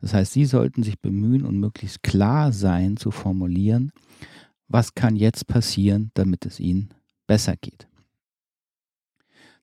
Das 0.02 0.14
heißt, 0.14 0.34
Sie 0.34 0.46
sollten 0.46 0.84
sich 0.84 1.00
bemühen 1.00 1.46
und 1.46 1.60
möglichst 1.60 2.04
klar 2.04 2.52
sein 2.52 2.98
zu 2.98 3.12
formulieren, 3.12 3.92
was 4.68 4.96
kann 4.96 5.16
jetzt 5.16 5.48
passieren, 5.48 6.12
damit 6.16 6.46
es 6.46 6.60
Ihnen 6.60 6.90
besser 7.28 7.56
geht. 7.56 7.88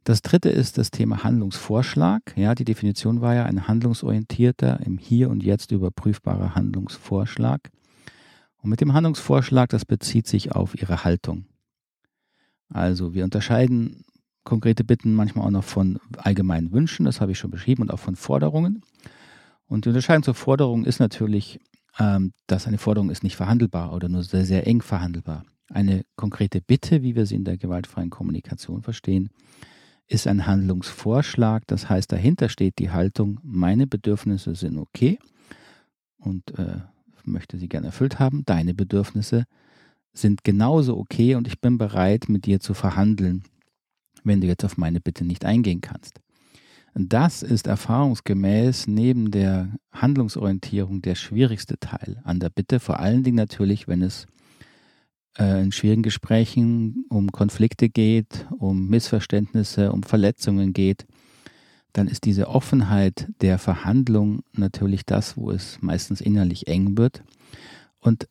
Das 0.05 0.23
dritte 0.23 0.49
ist 0.49 0.79
das 0.79 0.91
Thema 0.91 1.23
Handlungsvorschlag. 1.23 2.23
Ja, 2.37 2.55
die 2.55 2.65
Definition 2.65 3.21
war 3.21 3.35
ja 3.35 3.45
ein 3.45 3.69
handlungsorientierter, 3.69 4.81
im 4.87 4.97
Hier 4.97 5.29
und 5.29 5.43
Jetzt 5.43 5.71
überprüfbarer 5.71 6.55
Handlungsvorschlag. 6.55 7.71
Und 8.63 8.71
mit 8.71 8.81
dem 8.81 8.95
Handlungsvorschlag, 8.95 9.69
das 9.69 9.85
bezieht 9.85 10.27
sich 10.27 10.53
auf 10.53 10.81
Ihre 10.81 11.05
Haltung. 11.05 11.45
Also 12.71 13.13
wir 13.13 13.25
unterscheiden 13.25 14.05
konkrete 14.45 14.83
Bitten 14.83 15.15
manchmal 15.15 15.47
auch 15.47 15.51
noch 15.51 15.65
von 15.65 15.99
allgemeinen 16.17 16.73
Wünschen, 16.73 17.05
das 17.05 17.21
habe 17.21 17.33
ich 17.33 17.39
schon 17.39 17.51
beschrieben, 17.51 17.83
und 17.83 17.93
auch 17.93 17.99
von 17.99 18.17
Forderungen. 18.17 18.83
Und 19.69 19.85
die 19.85 19.91
Unterscheidung 19.91 20.23
zur 20.23 20.35
Forderung 20.35 20.85
ist 20.85 20.99
natürlich, 20.99 21.61
ähm, 21.99 22.33
dass 22.47 22.67
eine 22.67 22.79
Forderung 22.79 23.11
ist 23.11 23.23
nicht 23.23 23.37
verhandelbar 23.37 23.93
oder 23.93 24.09
nur 24.09 24.23
sehr, 24.23 24.45
sehr 24.45 24.67
eng 24.67 24.83
verhandelbar. 24.83 25.45
Eine 25.69 26.05
konkrete 26.17 26.61
Bitte, 26.61 27.03
wie 27.03 27.15
wir 27.15 27.27
sie 27.27 27.35
in 27.35 27.45
der 27.45 27.59
gewaltfreien 27.59 28.11
Kommunikation 28.11 28.83
verstehen, 28.83 29.31
ist 30.07 30.27
ein 30.27 30.47
Handlungsvorschlag. 30.47 31.67
Das 31.67 31.91
heißt, 31.91 32.11
dahinter 32.11 32.49
steht 32.49 32.79
die 32.79 32.91
Haltung, 32.91 33.39
meine 33.43 33.87
Bedürfnisse 33.87 34.55
sind 34.55 34.79
okay 34.79 35.19
und 36.17 36.59
äh, 36.59 36.79
möchte 37.25 37.59
sie 37.59 37.69
gerne 37.69 37.89
erfüllt 37.89 38.19
haben. 38.19 38.45
Deine 38.47 38.73
Bedürfnisse 38.73 39.45
sind 40.15 40.45
genauso 40.45 40.97
okay 40.97 41.35
und 41.35 41.47
ich 41.47 41.61
bin 41.61 41.77
bereit, 41.77 42.31
mit 42.31 42.47
dir 42.47 42.59
zu 42.59 42.73
verhandeln, 42.73 43.45
wenn 44.25 44.41
du 44.41 44.47
jetzt 44.47 44.65
auf 44.65 44.79
meine 44.79 45.01
Bitte 45.01 45.27
nicht 45.27 45.45
eingehen 45.45 45.83
kannst. 45.83 46.21
Das 47.01 47.45
ist 47.45 47.69
erfahrungsgemäß 47.69 48.89
neben 48.89 49.31
der 49.31 49.69
Handlungsorientierung 49.93 51.01
der 51.01 51.15
schwierigste 51.15 51.79
Teil 51.79 52.21
an 52.25 52.41
der 52.41 52.51
Bitte, 52.51 52.81
vor 52.81 52.99
allen 52.99 53.23
Dingen 53.23 53.37
natürlich, 53.37 53.87
wenn 53.87 54.03
es 54.03 54.27
äh, 55.39 55.63
in 55.63 55.71
schwierigen 55.71 56.03
Gesprächen 56.03 57.05
um 57.09 57.31
Konflikte 57.31 57.89
geht, 57.89 58.49
um 58.59 58.89
Missverständnisse, 58.89 59.93
um 59.93 60.03
Verletzungen 60.03 60.73
geht, 60.73 61.07
dann 61.93 62.09
ist 62.09 62.25
diese 62.25 62.49
Offenheit 62.49 63.29
der 63.43 63.59
Verhandlung 63.59 64.43
natürlich 64.53 65.07
das, 65.07 65.37
wo 65.37 65.53
es 65.53 65.79
meistens 65.81 66.21
innerlich 66.21 66.67
eng 66.67 66.99
wird. 66.99 67.23
Und 68.01 68.29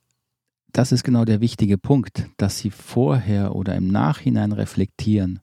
das 0.74 0.92
ist 0.92 1.06
genau 1.06 1.24
der 1.24 1.40
wichtige 1.40 1.78
Punkt, 1.78 2.30
dass 2.36 2.60
Sie 2.60 2.72
vorher 2.72 3.56
oder 3.56 3.76
im 3.76 3.88
Nachhinein 3.88 4.52
reflektieren, 4.52 5.40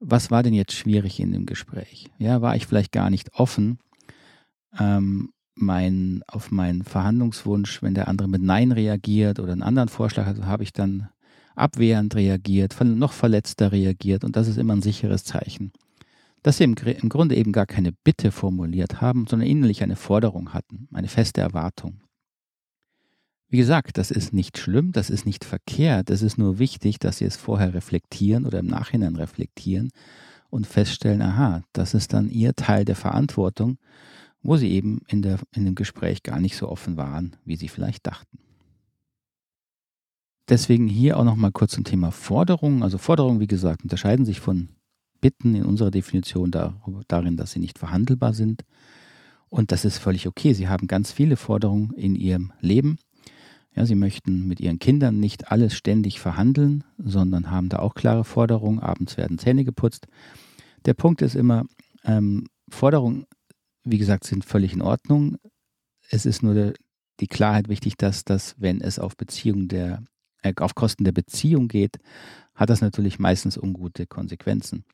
was 0.00 0.30
war 0.30 0.42
denn 0.42 0.54
jetzt 0.54 0.72
schwierig 0.72 1.20
in 1.20 1.32
dem 1.32 1.46
Gespräch? 1.46 2.08
Ja, 2.18 2.40
war 2.40 2.56
ich 2.56 2.66
vielleicht 2.66 2.92
gar 2.92 3.10
nicht 3.10 3.34
offen 3.34 3.78
ähm, 4.78 5.32
mein, 5.54 6.22
auf 6.26 6.50
meinen 6.50 6.82
Verhandlungswunsch, 6.84 7.82
wenn 7.82 7.94
der 7.94 8.08
andere 8.08 8.28
mit 8.28 8.42
Nein 8.42 8.72
reagiert 8.72 9.38
oder 9.38 9.52
einen 9.52 9.62
anderen 9.62 9.88
Vorschlag 9.88 10.26
hat, 10.26 10.42
habe 10.42 10.62
ich 10.62 10.72
dann 10.72 11.08
abwehrend 11.54 12.14
reagiert, 12.14 12.76
noch 12.80 13.12
verletzter 13.12 13.72
reagiert 13.72 14.24
und 14.24 14.36
das 14.36 14.48
ist 14.48 14.56
immer 14.56 14.74
ein 14.74 14.82
sicheres 14.82 15.24
Zeichen. 15.24 15.72
Dass 16.42 16.56
sie 16.56 16.64
im, 16.64 16.74
im 16.74 17.08
Grunde 17.10 17.36
eben 17.36 17.52
gar 17.52 17.66
keine 17.66 17.92
Bitte 17.92 18.32
formuliert 18.32 19.02
haben, 19.02 19.26
sondern 19.28 19.48
innerlich 19.48 19.82
eine 19.82 19.96
Forderung 19.96 20.54
hatten, 20.54 20.88
eine 20.92 21.08
feste 21.08 21.42
Erwartung. 21.42 22.00
Wie 23.50 23.58
gesagt, 23.58 23.98
das 23.98 24.12
ist 24.12 24.32
nicht 24.32 24.58
schlimm, 24.58 24.92
das 24.92 25.10
ist 25.10 25.26
nicht 25.26 25.44
verkehrt, 25.44 26.08
es 26.10 26.22
ist 26.22 26.38
nur 26.38 26.60
wichtig, 26.60 27.00
dass 27.00 27.18
Sie 27.18 27.24
es 27.24 27.36
vorher 27.36 27.74
reflektieren 27.74 28.46
oder 28.46 28.60
im 28.60 28.68
Nachhinein 28.68 29.16
reflektieren 29.16 29.90
und 30.50 30.68
feststellen, 30.68 31.20
aha, 31.20 31.62
das 31.72 31.92
ist 31.92 32.12
dann 32.12 32.30
Ihr 32.30 32.54
Teil 32.54 32.84
der 32.84 32.94
Verantwortung, 32.94 33.78
wo 34.40 34.56
Sie 34.56 34.70
eben 34.70 35.00
in, 35.08 35.20
der, 35.20 35.40
in 35.52 35.64
dem 35.64 35.74
Gespräch 35.74 36.22
gar 36.22 36.38
nicht 36.38 36.56
so 36.56 36.68
offen 36.68 36.96
waren, 36.96 37.34
wie 37.44 37.56
Sie 37.56 37.68
vielleicht 37.68 38.06
dachten. 38.06 38.38
Deswegen 40.48 40.86
hier 40.86 41.18
auch 41.18 41.24
nochmal 41.24 41.52
kurz 41.52 41.72
zum 41.72 41.84
Thema 41.84 42.12
Forderungen. 42.12 42.84
Also 42.84 42.98
Forderungen, 42.98 43.40
wie 43.40 43.46
gesagt, 43.48 43.82
unterscheiden 43.82 44.24
sich 44.24 44.40
von 44.40 44.68
Bitten 45.20 45.54
in 45.54 45.64
unserer 45.64 45.90
Definition 45.90 46.50
darin, 46.50 47.36
dass 47.36 47.52
sie 47.52 47.60
nicht 47.60 47.78
verhandelbar 47.78 48.32
sind. 48.32 48.64
Und 49.48 49.70
das 49.70 49.84
ist 49.84 49.98
völlig 49.98 50.26
okay. 50.26 50.52
Sie 50.52 50.68
haben 50.68 50.86
ganz 50.86 51.12
viele 51.12 51.36
Forderungen 51.36 51.92
in 51.94 52.14
Ihrem 52.14 52.52
Leben 52.60 52.98
ja, 53.74 53.86
sie 53.86 53.94
möchten 53.94 54.48
mit 54.48 54.60
ihren 54.60 54.78
Kindern 54.78 55.20
nicht 55.20 55.52
alles 55.52 55.74
ständig 55.74 56.18
verhandeln, 56.20 56.84
sondern 56.98 57.50
haben 57.50 57.68
da 57.68 57.78
auch 57.78 57.94
klare 57.94 58.24
Forderungen. 58.24 58.80
Abends 58.80 59.16
werden 59.16 59.38
Zähne 59.38 59.64
geputzt. 59.64 60.06
Der 60.86 60.94
Punkt 60.94 61.22
ist 61.22 61.36
immer, 61.36 61.64
ähm, 62.04 62.46
Forderungen, 62.68 63.26
wie 63.84 63.98
gesagt, 63.98 64.24
sind 64.24 64.44
völlig 64.44 64.72
in 64.72 64.82
Ordnung. 64.82 65.36
Es 66.10 66.26
ist 66.26 66.42
nur 66.42 66.54
der, 66.54 66.74
die 67.20 67.28
Klarheit 67.28 67.68
wichtig, 67.68 67.96
dass 67.96 68.24
das, 68.24 68.56
wenn 68.58 68.80
es 68.80 68.98
auf 68.98 69.16
Beziehung 69.16 69.68
der, 69.68 70.02
äh, 70.42 70.52
auf 70.58 70.74
Kosten 70.74 71.04
der 71.04 71.12
Beziehung 71.12 71.68
geht, 71.68 71.98
hat 72.54 72.70
das 72.70 72.80
natürlich 72.80 73.18
meistens 73.18 73.56
ungute 73.56 74.06
Konsequenzen. 74.06 74.84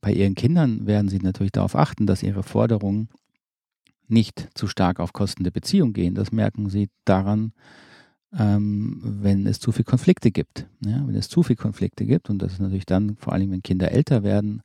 Bei 0.00 0.12
ihren 0.12 0.34
Kindern 0.34 0.86
werden 0.86 1.08
sie 1.08 1.18
natürlich 1.18 1.52
darauf 1.52 1.76
achten, 1.76 2.06
dass 2.06 2.22
ihre 2.22 2.42
Forderungen 2.42 3.10
nicht 4.08 4.48
zu 4.54 4.66
stark 4.66 5.00
auf 5.00 5.12
Kosten 5.12 5.44
der 5.44 5.50
Beziehung 5.50 5.92
gehen. 5.92 6.14
Das 6.14 6.32
merken 6.32 6.70
sie 6.70 6.88
daran, 7.04 7.52
ähm, 8.38 9.00
wenn 9.02 9.46
es 9.46 9.58
zu 9.60 9.72
viele 9.72 9.84
Konflikte 9.84 10.30
gibt. 10.30 10.66
Ja, 10.84 11.02
wenn 11.06 11.14
es 11.14 11.28
zu 11.28 11.42
viele 11.42 11.56
Konflikte 11.56 12.06
gibt, 12.06 12.30
und 12.30 12.40
das 12.40 12.52
ist 12.52 12.60
natürlich 12.60 12.86
dann 12.86 13.16
vor 13.16 13.32
allem, 13.32 13.50
wenn 13.50 13.62
Kinder 13.62 13.90
älter 13.90 14.22
werden 14.22 14.62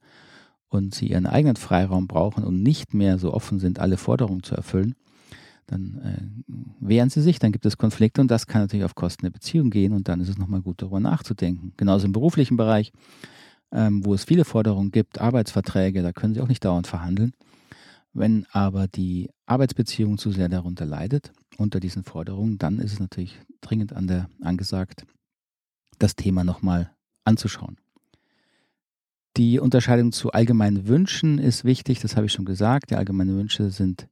und 0.70 0.94
sie 0.94 1.08
ihren 1.08 1.26
eigenen 1.26 1.56
Freiraum 1.56 2.08
brauchen 2.08 2.44
und 2.44 2.62
nicht 2.62 2.94
mehr 2.94 3.18
so 3.18 3.34
offen 3.34 3.60
sind, 3.60 3.80
alle 3.80 3.98
Forderungen 3.98 4.44
zu 4.44 4.56
erfüllen, 4.56 4.96
dann 5.68 6.02
äh, 6.04 6.58
wehren 6.80 7.10
sie 7.10 7.22
sich, 7.22 7.40
dann 7.40 7.52
gibt 7.52 7.66
es 7.66 7.78
Konflikte 7.78 8.22
und 8.22 8.30
das 8.30 8.46
kann 8.46 8.62
natürlich 8.62 8.86
auf 8.86 8.94
Kosten 8.94 9.26
der 9.26 9.32
Beziehung 9.32 9.72
gehen 9.72 9.94
und 9.94 10.08
dann 10.08 10.20
ist 10.20 10.30
es 10.30 10.38
nochmal 10.38 10.62
gut 10.62 10.82
darüber 10.82 11.00
nachzudenken. 11.00 11.74
Genauso 11.78 12.06
im 12.06 12.12
beruflichen 12.12 12.58
Bereich, 12.58 12.92
ähm, 13.72 14.06
wo 14.06 14.14
es 14.14 14.26
viele 14.26 14.46
Forderungen 14.46 14.92
gibt, 14.92 15.20
Arbeitsverträge, 15.20 16.04
da 16.04 16.12
können 16.12 16.36
sie 16.36 16.42
auch 16.42 16.48
nicht 16.48 16.64
dauernd 16.64 16.86
verhandeln. 16.86 17.34
Wenn 18.16 18.46
aber 18.52 18.88
die 18.88 19.30
Arbeitsbeziehung 19.46 20.18
zu 20.18 20.32
sehr 20.32 20.48
darunter 20.48 20.86
leidet, 20.86 21.34
unter 21.58 21.82
diesen 21.82 22.06
Forderungen, 22.06 22.58
dann 22.58 22.80
ist 22.80 22.94
es 22.94 23.00
natürlich 23.02 23.38
dringend 23.60 23.92
an 23.92 24.08
der, 24.08 24.30
angesagt, 24.42 25.06
das 26.00 26.16
Thema 26.16 26.46
nochmal 26.46 26.92
anzuschauen. 27.26 27.78
Die 29.36 29.60
Unterscheidung 29.60 30.14
zu 30.14 30.32
allgemeinen 30.32 30.88
Wünschen 30.88 31.40
ist 31.40 31.66
wichtig, 31.66 32.00
das 32.00 32.16
habe 32.16 32.28
ich 32.28 32.32
schon 32.32 32.46
gesagt. 32.46 32.92
Die 32.92 32.96
allgemeinen 32.96 33.36
Wünsche 33.36 33.70
sind 33.70 34.08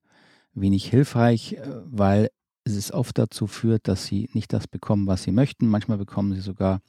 wenig 0.53 0.89
hilfreich, 0.89 1.53
äh, 1.53 1.61
weil 1.85 2.29
es 2.65 2.91
oft 2.91 3.17
dazu 3.17 3.47
führt, 3.47 3.87
dass 3.87 4.05
sie 4.05 4.29
nicht 4.33 4.51
das 4.51 4.67
bekommen, 4.67 5.07
was 5.07 5.23
sie 5.23 5.31
möchten. 5.31 5.67
Manchmal 5.67 5.97
bekommen 5.97 6.33
sie 6.33 6.41
sogar 6.41 6.81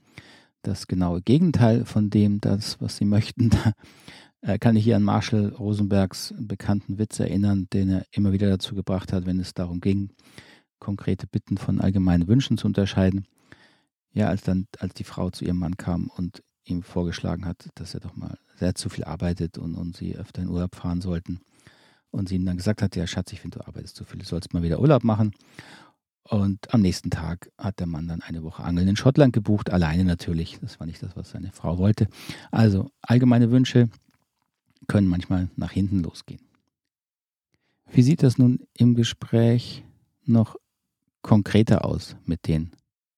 das 0.63 0.89
genaue 0.89 1.23
Gegenteil 1.23 1.85
von 1.85 2.11
dem, 2.11 2.41
das, 2.41 2.81
was 2.81 2.97
sie 2.97 3.05
möchten. 3.05 3.51
äh, 3.55 3.73
kann 4.59 4.77
ich 4.77 4.85
hier 4.85 4.97
an 4.97 5.03
Marshall 5.03 5.49
Rosenbergs 5.49 6.35
bekannten 6.39 6.99
Witz 6.99 7.19
erinnern, 7.19 7.67
den 7.73 7.89
er 7.89 8.05
immer 8.11 8.33
wieder 8.33 8.49
dazu 8.49 8.75
gebracht 8.75 9.13
hat, 9.13 9.25
wenn 9.25 9.41
es 9.41 9.55
darum 9.55 9.81
ging, 9.81 10.11
konkrete 10.79 11.27
Bitten 11.27 11.57
von 11.57 11.81
allgemeinen 11.81 12.29
Wünschen 12.29 12.59
zu 12.59 12.67
unterscheiden. 12.67 13.27
Ja, 14.13 14.29
als 14.29 14.43
dann, 14.43 14.67
als 14.79 14.95
die 14.95 15.05
Frau 15.05 15.31
zu 15.31 15.45
ihrem 15.45 15.59
Mann 15.59 15.77
kam 15.77 16.09
und 16.09 16.43
ihm 16.65 16.83
vorgeschlagen 16.83 17.47
hat, 17.47 17.69
dass 17.75 17.95
er 17.95 18.01
doch 18.01 18.17
mal 18.17 18.37
sehr 18.57 18.75
zu 18.75 18.89
viel 18.89 19.05
arbeitet 19.05 19.59
und, 19.59 19.75
und 19.75 19.97
sie 19.97 20.17
öfter 20.17 20.43
in 20.43 20.49
Urlaub 20.49 20.77
fahren 20.77 21.01
sollten. 21.01 21.41
Und 22.11 22.29
sie 22.29 22.37
ihm 22.37 22.45
dann 22.45 22.57
gesagt 22.57 22.81
hat, 22.81 22.95
ja 22.97 23.07
Schatz, 23.07 23.33
ich 23.33 23.41
finde, 23.41 23.59
du 23.59 23.67
arbeitest 23.67 23.97
zu 23.97 24.05
viel, 24.05 24.21
du 24.21 24.25
sollst 24.25 24.55
mal 24.55 24.63
wieder 24.63 24.79
Urlaub 24.79 25.05
machen. 25.05 25.33
Und 26.29 26.73
am 26.73 26.81
nächsten 26.81 27.11
Tag 27.11 27.51
hat 27.59 27.81
der 27.81 27.87
Mann 27.87 28.09
dann 28.09 28.23
eine 28.23 28.43
Woche 28.43 28.63
Angeln 28.63 28.89
in 28.89 28.97
Schottland 28.97 29.33
gebucht, 29.33 29.71
alleine 29.71 30.05
natürlich. 30.05 30.59
Das 30.61 30.79
war 30.81 30.87
nicht 30.87 31.03
das, 31.03 31.17
was 31.17 31.31
seine 31.31 31.53
Frau 31.53 31.79
wollte. 31.79 32.09
Also 32.51 32.91
allgemeine 33.03 33.51
Wünsche, 33.51 33.91
können 34.87 35.09
manchmal 35.09 35.49
nach 35.57 35.73
hinten 35.73 36.01
losgehen. 36.03 36.43
Wie 37.91 38.03
sieht 38.03 38.23
das 38.23 38.39
nun 38.39 38.61
im 38.77 38.95
Gespräch 38.95 39.85
noch 40.25 40.57
konkreter 41.23 41.85
aus 41.85 42.17
mit 42.25 42.47
den 42.49 42.73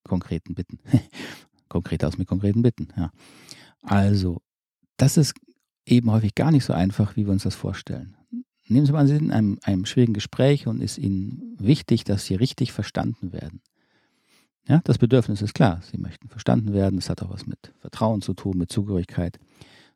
konkreten 0.05 0.55
Bitten? 0.55 0.79
konkreter 1.69 2.09
aus 2.09 2.19
mit 2.19 2.29
konkreten 2.29 2.63
Bitten, 2.63 2.89
ja. 2.97 3.11
Also, 3.83 4.43
das 4.97 5.17
ist 5.17 5.35
eben 5.85 6.11
häufig 6.11 6.35
gar 6.35 6.51
nicht 6.51 6.65
so 6.65 6.73
einfach, 6.73 7.17
wie 7.17 7.25
wir 7.25 7.33
uns 7.33 7.45
das 7.45 7.55
vorstellen. 7.55 8.17
Nehmen 8.69 8.87
Sie 8.87 8.93
mal, 8.93 9.07
Sie 9.07 9.15
sind 9.15 9.27
in 9.27 9.33
einem, 9.33 9.59
einem 9.63 9.87
schwierigen 9.87 10.15
Gespräch 10.15 10.67
und 10.67 10.81
ist 10.81 10.99
Ihnen 10.99 11.55
wichtig, 11.59 12.03
dass 12.03 12.25
Sie 12.25 12.35
richtig 12.35 12.73
verstanden 12.73 13.33
werden. 13.33 13.61
Ja, 14.69 14.81
das 14.83 14.99
Bedürfnis 14.99 15.43
ist 15.43 15.55
klar. 15.55 15.81
Sie 15.89 15.99
möchten 15.99 16.29
verstanden 16.29 16.73
werden. 16.73 16.99
Es 16.99 17.09
hat 17.09 17.23
auch 17.23 17.31
was 17.31 17.47
mit 17.47 17.73
Vertrauen 17.79 18.23
zu 18.23 18.35
tun, 18.35 18.59
mit 18.59 18.73
Zugehörigkeit. 18.73 19.39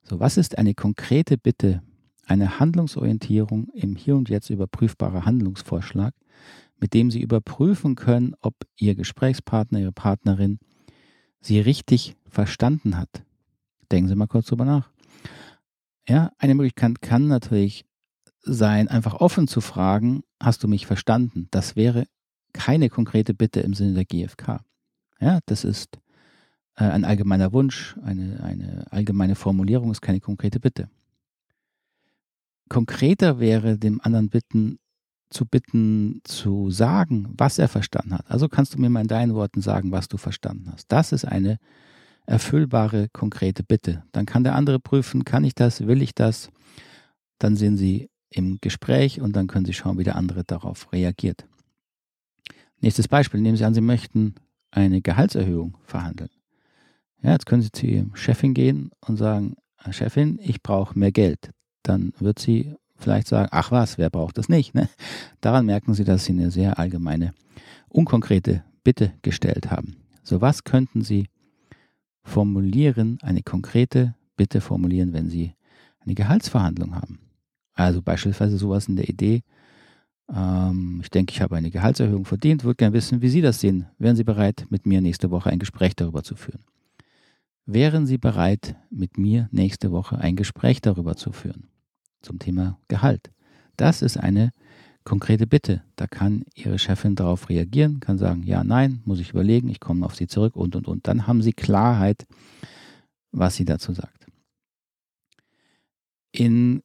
So, 0.03 0.21
was 0.21 0.37
ist 0.37 0.59
eine 0.59 0.75
konkrete 0.75 1.39
Bitte, 1.39 1.83
eine 2.27 2.59
Handlungsorientierung 2.59 3.69
im 3.75 3.97
Hier 3.97 4.17
und 4.17 4.29
Jetzt 4.29 4.51
überprüfbarer 4.51 5.25
Handlungsvorschlag, 5.25 6.15
mit 6.79 6.95
dem 6.95 7.11
Sie 7.11 7.21
überprüfen 7.21 7.95
können, 7.95 8.35
ob 8.41 8.55
Ihr 8.77 8.95
Gesprächspartner, 8.95 9.81
Ihre 9.81 9.93
Partnerin 9.93 10.59
Sie 11.41 11.61
richtig 11.61 12.17
verstanden 12.29 12.97
hat? 12.97 13.25
Denken 13.91 14.09
Sie 14.09 14.15
mal 14.15 14.27
kurz 14.27 14.47
drüber 14.47 14.65
nach. 14.65 14.91
Ja, 16.09 16.33
eine 16.39 16.55
Möglichkeit 16.55 17.03
kann 17.03 17.29
natürlich 17.29 17.85
sein, 18.43 18.89
einfach 18.89 19.15
offen 19.15 19.47
zu 19.47 19.61
fragen, 19.61 20.23
hast 20.41 20.63
du 20.63 20.69
mich 20.69 20.87
verstanden? 20.87 21.49
Das 21.51 21.77
wäre 21.77 22.07
keine 22.53 22.89
konkrete 22.89 23.35
Bitte 23.35 23.61
im 23.61 23.75
Sinne 23.75 23.95
der 23.95 24.05
GfK. 24.05 24.65
Ja, 25.21 25.41
das 25.47 25.65
ist 25.65 25.99
äh, 26.81 26.85
ein 26.85 27.05
allgemeiner 27.05 27.53
Wunsch, 27.53 27.97
eine, 28.03 28.43
eine 28.43 28.87
allgemeine 28.91 29.35
Formulierung 29.35 29.91
ist 29.91 30.01
keine 30.01 30.21
konkrete 30.21 30.59
Bitte. 30.59 30.89
Konkreter 32.69 33.39
wäre 33.39 33.79
dem 33.79 34.01
anderen 34.01 34.31
bitten, 34.31 34.79
zu 35.29 35.45
bitten, 35.45 36.21
zu 36.25 36.71
sagen, 36.71 37.33
was 37.37 37.59
er 37.59 37.69
verstanden 37.69 38.15
hat. 38.15 38.31
Also 38.31 38.49
kannst 38.49 38.75
du 38.75 38.81
mir 38.81 38.91
mal 38.91 39.03
in 39.03 39.09
deinen 39.09 39.35
Worten 39.35 39.61
sagen, 39.61 39.93
was 39.93 40.09
du 40.09 40.17
verstanden 40.17 40.71
hast. 40.73 40.91
Das 40.91 41.13
ist 41.13 41.25
eine 41.25 41.59
erfüllbare, 42.27 43.09
konkrete 43.13 43.63
Bitte. 43.63 44.05
Dann 44.13 44.27
kann 44.27 44.45
der 44.45 44.55
andere 44.55 44.81
prüfen, 44.81 45.25
kann 45.25 45.45
ich 45.45 45.55
das, 45.55 45.87
will 45.87 46.03
ich 46.03 46.15
das? 46.15 46.51
Dann 47.39 47.57
sind 47.57 47.77
Sie 47.77 48.09
im 48.31 48.59
Gespräch 48.61 49.21
und 49.21 49.35
dann 49.35 49.47
können 49.47 49.67
Sie 49.67 49.73
schauen, 49.73 49.99
wie 49.99 50.05
der 50.05 50.17
andere 50.17 50.45
darauf 50.45 50.93
reagiert. 50.93 51.47
Nächstes 52.81 53.09
Beispiel. 53.09 53.41
Nehmen 53.41 53.57
Sie 53.57 53.65
an, 53.65 53.75
Sie 53.75 53.81
möchten 53.81 54.35
eine 54.71 55.03
Gehaltserhöhung 55.03 55.77
verhandeln. 55.85 56.31
Ja, 57.23 57.33
jetzt 57.33 57.47
können 57.47 57.63
Sie 57.63 57.73
zu 57.73 57.87
Ihrem 57.87 58.15
Chefin 58.17 58.55
gehen 58.55 58.91
und 59.07 59.17
sagen, 59.17 59.57
Chefin, 59.91 60.39
ich 60.43 60.63
brauche 60.63 60.99
mehr 60.99 61.13
Geld. 61.13 61.51
Dann 61.83 62.13
wird 62.19 62.39
sie 62.39 62.75
vielleicht 62.97 63.27
sagen, 63.27 63.49
ach 63.51 63.71
was, 63.71 63.99
wer 63.99 64.11
braucht 64.11 64.39
das 64.39 64.49
nicht? 64.49 64.75
Ne? 64.75 64.89
Daran 65.41 65.67
merken 65.67 65.95
Sie, 65.95 66.05
dass 66.05 66.25
Sie 66.25 66.33
eine 66.33 66.51
sehr 66.51 66.79
allgemeine, 66.79 67.33
unkonkrete 67.89 68.63
Bitte 68.85 69.13
gestellt 69.23 69.71
haben. 69.71 69.97
So 70.23 70.41
was 70.41 70.65
könnten 70.65 71.03
Sie 71.03 71.29
formulieren, 72.23 73.19
eine 73.23 73.43
konkrete 73.43 74.15
Bitte 74.37 74.61
formulieren, 74.61 75.13
wenn 75.13 75.29
Sie 75.29 75.55
eine 76.01 76.15
Gehaltsverhandlung 76.15 76.95
haben. 76.95 77.21
Also 77.75 78.03
beispielsweise 78.03 78.59
sowas 78.59 78.89
in 78.89 78.97
der 78.97 79.09
Idee, 79.09 79.43
ähm, 80.35 81.01
ich 81.03 81.11
denke, 81.11 81.33
ich 81.33 81.41
habe 81.41 81.57
eine 81.57 81.71
Gehaltserhöhung 81.71 82.25
verdient, 82.25 82.65
würde 82.65 82.77
gerne 82.77 82.95
wissen, 82.95 83.23
wie 83.23 83.29
Sie 83.29 83.41
das 83.41 83.61
sehen. 83.61 83.87
Wären 83.99 84.17
Sie 84.17 84.25
bereit, 84.25 84.67
mit 84.71 84.87
mir 84.87 85.01
nächste 85.01 85.31
Woche 85.31 85.51
ein 85.51 85.59
Gespräch 85.59 85.97
darüber 85.97 86.23
zu 86.23 86.37
führen? 86.37 86.63
Wären 87.73 88.05
Sie 88.05 88.19
bereit, 88.19 88.75
mit 88.91 89.17
mir 89.17 89.49
nächste 89.53 89.93
Woche 89.93 90.19
ein 90.19 90.35
Gespräch 90.35 90.81
darüber 90.81 91.15
zu 91.15 91.31
führen? 91.31 91.69
Zum 92.21 92.41
Thema 92.41 92.81
Gehalt. 92.89 93.31
Das 93.77 94.03
ist 94.03 94.17
eine 94.17 94.53
konkrete 95.05 95.47
Bitte. 95.47 95.85
Da 95.95 96.09
kann 96.09 96.45
Ihre 96.57 96.81
Chefin 96.81 97.15
darauf 97.15 97.49
reagieren, 97.49 98.01
kann 98.01 98.19
sagen, 98.19 98.43
ja, 98.43 98.65
nein, 98.65 99.03
muss 99.05 99.21
ich 99.21 99.31
überlegen, 99.31 99.69
ich 99.69 99.79
komme 99.79 100.05
auf 100.05 100.17
Sie 100.17 100.27
zurück 100.27 100.57
und, 100.57 100.75
und, 100.75 100.89
und. 100.89 101.07
Dann 101.07 101.29
haben 101.29 101.43
Sie 101.43 101.53
Klarheit, 101.53 102.27
was 103.31 103.55
sie 103.55 103.65
dazu 103.65 103.93
sagt. 103.93 104.27
In 106.33 106.83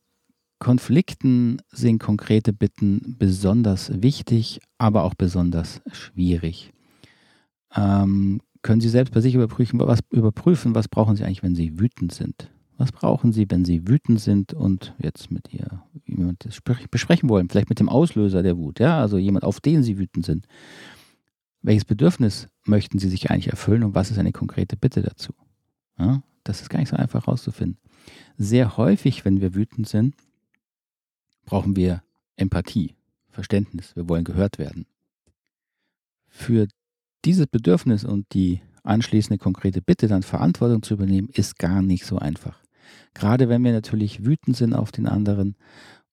Konflikten 0.60 1.64
sind 1.72 1.98
konkrete 1.98 2.54
Bitten 2.54 3.16
besonders 3.18 4.04
wichtig, 4.04 4.60
aber 4.78 5.04
auch 5.04 5.16
besonders 5.16 5.82
schwierig. 5.92 6.74
Ähm, 7.76 8.40
können 8.66 8.82
Sie 8.82 8.90
selbst 8.90 9.14
bei 9.14 9.22
sich 9.22 9.36
überprüfen 9.36 9.80
was, 9.80 10.00
überprüfen, 10.10 10.74
was 10.74 10.88
brauchen 10.88 11.16
Sie 11.16 11.24
eigentlich, 11.24 11.44
wenn 11.44 11.54
Sie 11.54 11.80
wütend 11.80 12.12
sind? 12.12 12.50
Was 12.78 12.92
brauchen 12.92 13.32
Sie, 13.32 13.46
wenn 13.48 13.64
Sie 13.64 13.88
wütend 13.88 14.20
sind 14.20 14.56
und 14.56 14.96
jetzt 14.98 15.30
mit 15.30 15.54
ihr 15.54 15.84
jemand 16.08 16.44
das 16.46 16.62
besprechen 16.90 17.30
wollen? 17.30 17.48
Vielleicht 17.48 17.70
mit 17.70 17.80
dem 17.80 17.90
Auslöser 17.90 18.42
der 18.42 18.58
Wut, 18.58 18.80
ja, 18.80 19.00
also 19.00 19.20
jemand, 19.20 19.46
auf 19.46 19.60
den 19.60 19.84
Sie 19.84 20.00
wütend 20.00 20.26
sind. 20.26 20.48
Welches 21.62 21.86
Bedürfnis 21.86 22.48
möchten 22.66 22.98
Sie 22.98 23.08
sich 23.08 23.30
eigentlich 23.30 23.50
erfüllen 23.50 23.84
und 23.84 23.94
was 23.94 24.10
ist 24.10 24.18
eine 24.18 24.32
konkrete 24.32 24.78
Bitte 24.78 25.04
dazu? 25.04 25.34
Ja, 26.00 26.24
das 26.44 26.62
ist 26.62 26.70
gar 26.72 26.80
nicht 26.80 26.90
so 26.90 26.96
einfach 26.96 27.28
herauszufinden. 27.28 27.78
Sehr 28.36 28.78
häufig, 28.78 29.26
wenn 29.26 29.42
wir 29.42 29.54
wütend 29.54 29.88
sind, 29.88 30.16
brauchen 31.46 31.76
wir 31.76 32.02
Empathie, 32.36 32.96
Verständnis. 33.30 33.96
Wir 33.96 34.10
wollen 34.10 34.24
gehört 34.24 34.58
werden. 34.58 34.88
Für 36.28 36.68
dieses 37.26 37.48
Bedürfnis 37.48 38.04
und 38.04 38.34
die 38.34 38.62
anschließende 38.84 39.38
konkrete 39.38 39.82
Bitte, 39.82 40.08
dann 40.08 40.24
Verantwortung 40.24 40.84
zu 40.84 40.94
übernehmen, 40.94 41.30
ist 41.30 41.58
gar 41.58 41.82
nicht 41.82 42.06
so 42.06 42.18
einfach. 42.18 42.60
Gerade 43.14 43.50
wenn 43.50 43.64
wir 43.64 43.72
natürlich 43.72 44.26
wütend 44.26 44.56
sind 44.56 44.74
auf 44.74 44.92
den 44.92 45.08
anderen 45.08 45.56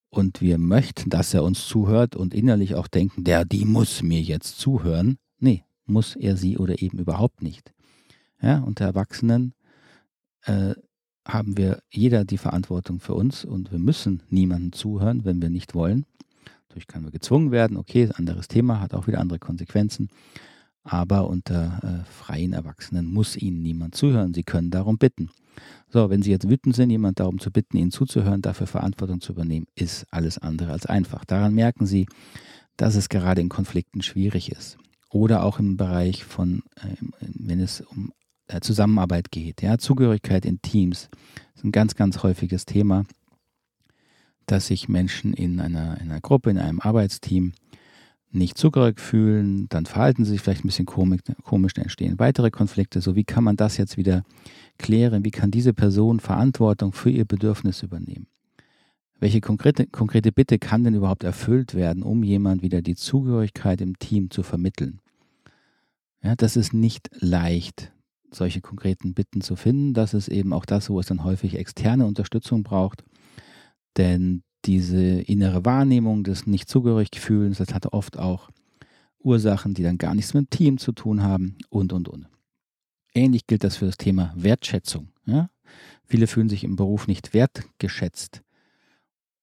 und 0.09 0.40
wir 0.40 0.59
möchten, 0.59 1.11
dass 1.11 1.35
er 1.35 1.45
uns 1.45 1.66
zuhört 1.66 2.16
und 2.16 2.35
innerlich 2.35 2.75
auch 2.75 2.88
denken, 2.88 3.25
der, 3.25 3.45
die 3.45 3.64
muss 3.64 4.02
mir 4.02 4.21
jetzt 4.21 4.59
zuhören. 4.59 5.19
Nee, 5.38 5.64
muss 5.85 6.16
er 6.16 6.37
sie 6.37 6.59
oder 6.59 6.81
eben 6.81 6.99
überhaupt 6.99 7.42
nicht. 7.42 7.73
Ja, 8.40 8.61
unter 8.61 8.85
Erwachsenen 8.85 9.54
äh, 10.45 10.75
haben 11.26 11.57
wir 11.57 11.83
jeder 11.90 12.25
die 12.25 12.38
Verantwortung 12.38 13.01
für 13.01 13.14
uns 13.14 13.44
und 13.44 13.70
wir 13.70 13.79
müssen 13.79 14.22
niemandem 14.29 14.72
zuhören, 14.72 15.25
wenn 15.25 15.40
wir 15.40 15.51
nicht 15.51 15.75
wollen. 15.75 16.05
Natürlich 16.68 16.87
können 16.87 17.05
wir 17.05 17.12
gezwungen 17.12 17.51
werden, 17.51 17.77
okay, 17.77 18.09
anderes 18.14 18.48
Thema, 18.48 18.81
hat 18.81 18.94
auch 18.94 19.07
wieder 19.07 19.20
andere 19.20 19.38
Konsequenzen. 19.38 20.09
Aber 20.85 21.29
unter 21.29 21.81
äh, 21.83 22.11
freien 22.11 22.53
Erwachsenen 22.53 23.07
muss 23.07 23.37
ihnen 23.37 23.62
niemand 23.62 23.95
zuhören. 23.95 24.35
Sie 24.35 24.42
können 24.42 24.71
darum 24.71 24.99
bitten. 24.99 25.31
So, 25.88 26.11
wenn 26.11 26.23
Sie 26.23 26.31
jetzt 26.31 26.49
wütend 26.49 26.75
sind, 26.75 26.90
jemand 26.90 27.21
darum 27.21 27.38
zu 27.38 27.51
bitten, 27.51 27.77
Ihnen 27.77 27.90
zuzuhören, 27.90 28.42
dafür 28.42 28.66
Verantwortung 28.66 29.21
zu 29.21 29.33
übernehmen, 29.33 29.66
ist 29.75 30.07
alles 30.11 30.38
andere 30.38 30.73
als 30.73 30.87
einfach. 30.87 31.25
Daran 31.25 31.55
merken 31.55 31.87
Sie, 31.87 32.07
dass 32.77 32.97
es 32.97 33.09
gerade 33.09 33.40
in 33.40 33.49
Konflikten 33.49 34.03
schwierig 34.03 34.51
ist. 34.51 34.79
Oder 35.11 35.45
auch 35.45 35.59
im 35.59 35.77
Bereich 35.77 36.25
von, 36.25 36.62
äh, 36.77 36.97
wenn 37.21 37.61
es 37.61 37.83
um 37.83 38.12
äh, 38.49 38.61
Zusammenarbeit 38.61 39.31
geht. 39.31 39.62
Ja, 39.62 39.79
Zugehörigkeit 39.79 40.45
in 40.47 40.62
Teams 40.62 41.11
ist 41.55 41.64
ein 41.64 41.73
ganz, 41.73 41.95
ganz 41.95 42.23
häufiges 42.23 42.64
Thema, 42.64 43.05
dass 44.47 44.68
sich 44.68 44.88
Menschen 44.88 45.35
in 45.35 45.61
einer, 45.61 46.01
in 46.01 46.11
einer 46.11 46.21
Gruppe, 46.21 46.51
in 46.51 46.59
einem 46.59 46.81
Arbeitsteam 46.81 47.53
nicht 48.35 48.59
zugehörig 48.59 49.01
fühlen, 49.01 49.68
dann 49.68 49.87
verhalten 49.87 50.25
sie 50.25 50.33
sich 50.33 50.40
vielleicht 50.40 50.64
ein 50.64 50.68
bisschen 50.68 50.87
komisch, 50.87 51.21
komisch, 51.45 51.75
dann 51.75 51.85
entstehen 51.85 52.18
weitere 52.18 52.51
Konflikte. 52.51 53.01
So, 53.01 53.14
wie 53.14 53.25
kann 53.25 53.45
man 53.45 53.57
das 53.57 53.77
jetzt 53.77 53.97
wieder 53.97 54.25
klären? 54.79 55.25
Wie 55.25 55.31
kann 55.31 55.51
diese 55.51 55.75
Person 55.75 56.21
Verantwortung 56.21 56.92
für 56.92 57.11
ihr 57.11 57.25
Bedürfnis 57.25 57.83
übernehmen? 57.83 58.27
Welche 59.21 59.40
konkrete, 59.40 59.87
konkrete 59.87 60.33
Bitte 60.33 60.59
kann 60.59 60.83
denn 60.83 60.95
überhaupt 60.95 61.23
erfüllt 61.23 61.75
werden, 61.75 62.03
um 62.03 62.25
jemand 62.25 62.62
wieder 62.62 62.83
die 62.83 62.97
Zugehörigkeit 62.97 63.81
im 63.81 63.99
Team 63.99 64.31
zu 64.31 64.42
vermitteln? 64.42 65.01
Ja, 66.23 66.35
das 66.35 66.57
ist 66.57 66.73
nicht 66.73 67.11
leicht, 67.21 67.92
solche 68.33 68.61
konkreten 68.61 69.14
Bitten 69.14 69.40
zu 69.40 69.57
finden. 69.57 69.95
Das 69.95 70.14
ist 70.14 70.29
eben 70.29 70.53
auch 70.53 70.64
das, 70.64 70.90
wo 70.90 70.99
es 70.99 71.07
dann 71.07 71.23
häufig 71.23 71.57
externe 71.57 72.07
Unterstützung 72.07 72.62
braucht. 72.62 73.05
Denn 73.97 74.42
diese 74.64 75.20
innere 75.20 75.64
Wahrnehmung 75.64 76.25
des 76.25 76.46
Nicht-Zugehörig-Fühlens, 76.46 77.59
das 77.59 77.75
hat 77.75 77.92
oft 77.92 78.18
auch 78.18 78.51
Ursachen, 79.18 79.75
die 79.75 79.83
dann 79.83 79.98
gar 79.98 80.14
nichts 80.14 80.35
mit 80.35 80.46
dem 80.46 80.51
Team 80.51 80.79
zu 80.79 80.92
tun 80.92 81.22
haben 81.22 81.57
und, 81.68 81.92
und, 81.92 82.09
und. 82.09 82.27
Ähnlich 83.14 83.46
gilt 83.46 83.64
das 83.64 83.77
für 83.77 83.87
das 83.87 83.98
Thema 83.98 84.33
Wertschätzung. 84.37 85.09
Ja? 85.27 85.51
Viele 86.07 86.27
fühlen 86.27 86.48
sich 86.48 86.64
im 86.64 86.77
Beruf 86.77 87.07
nicht 87.07 87.35
wertgeschätzt. 87.35 88.42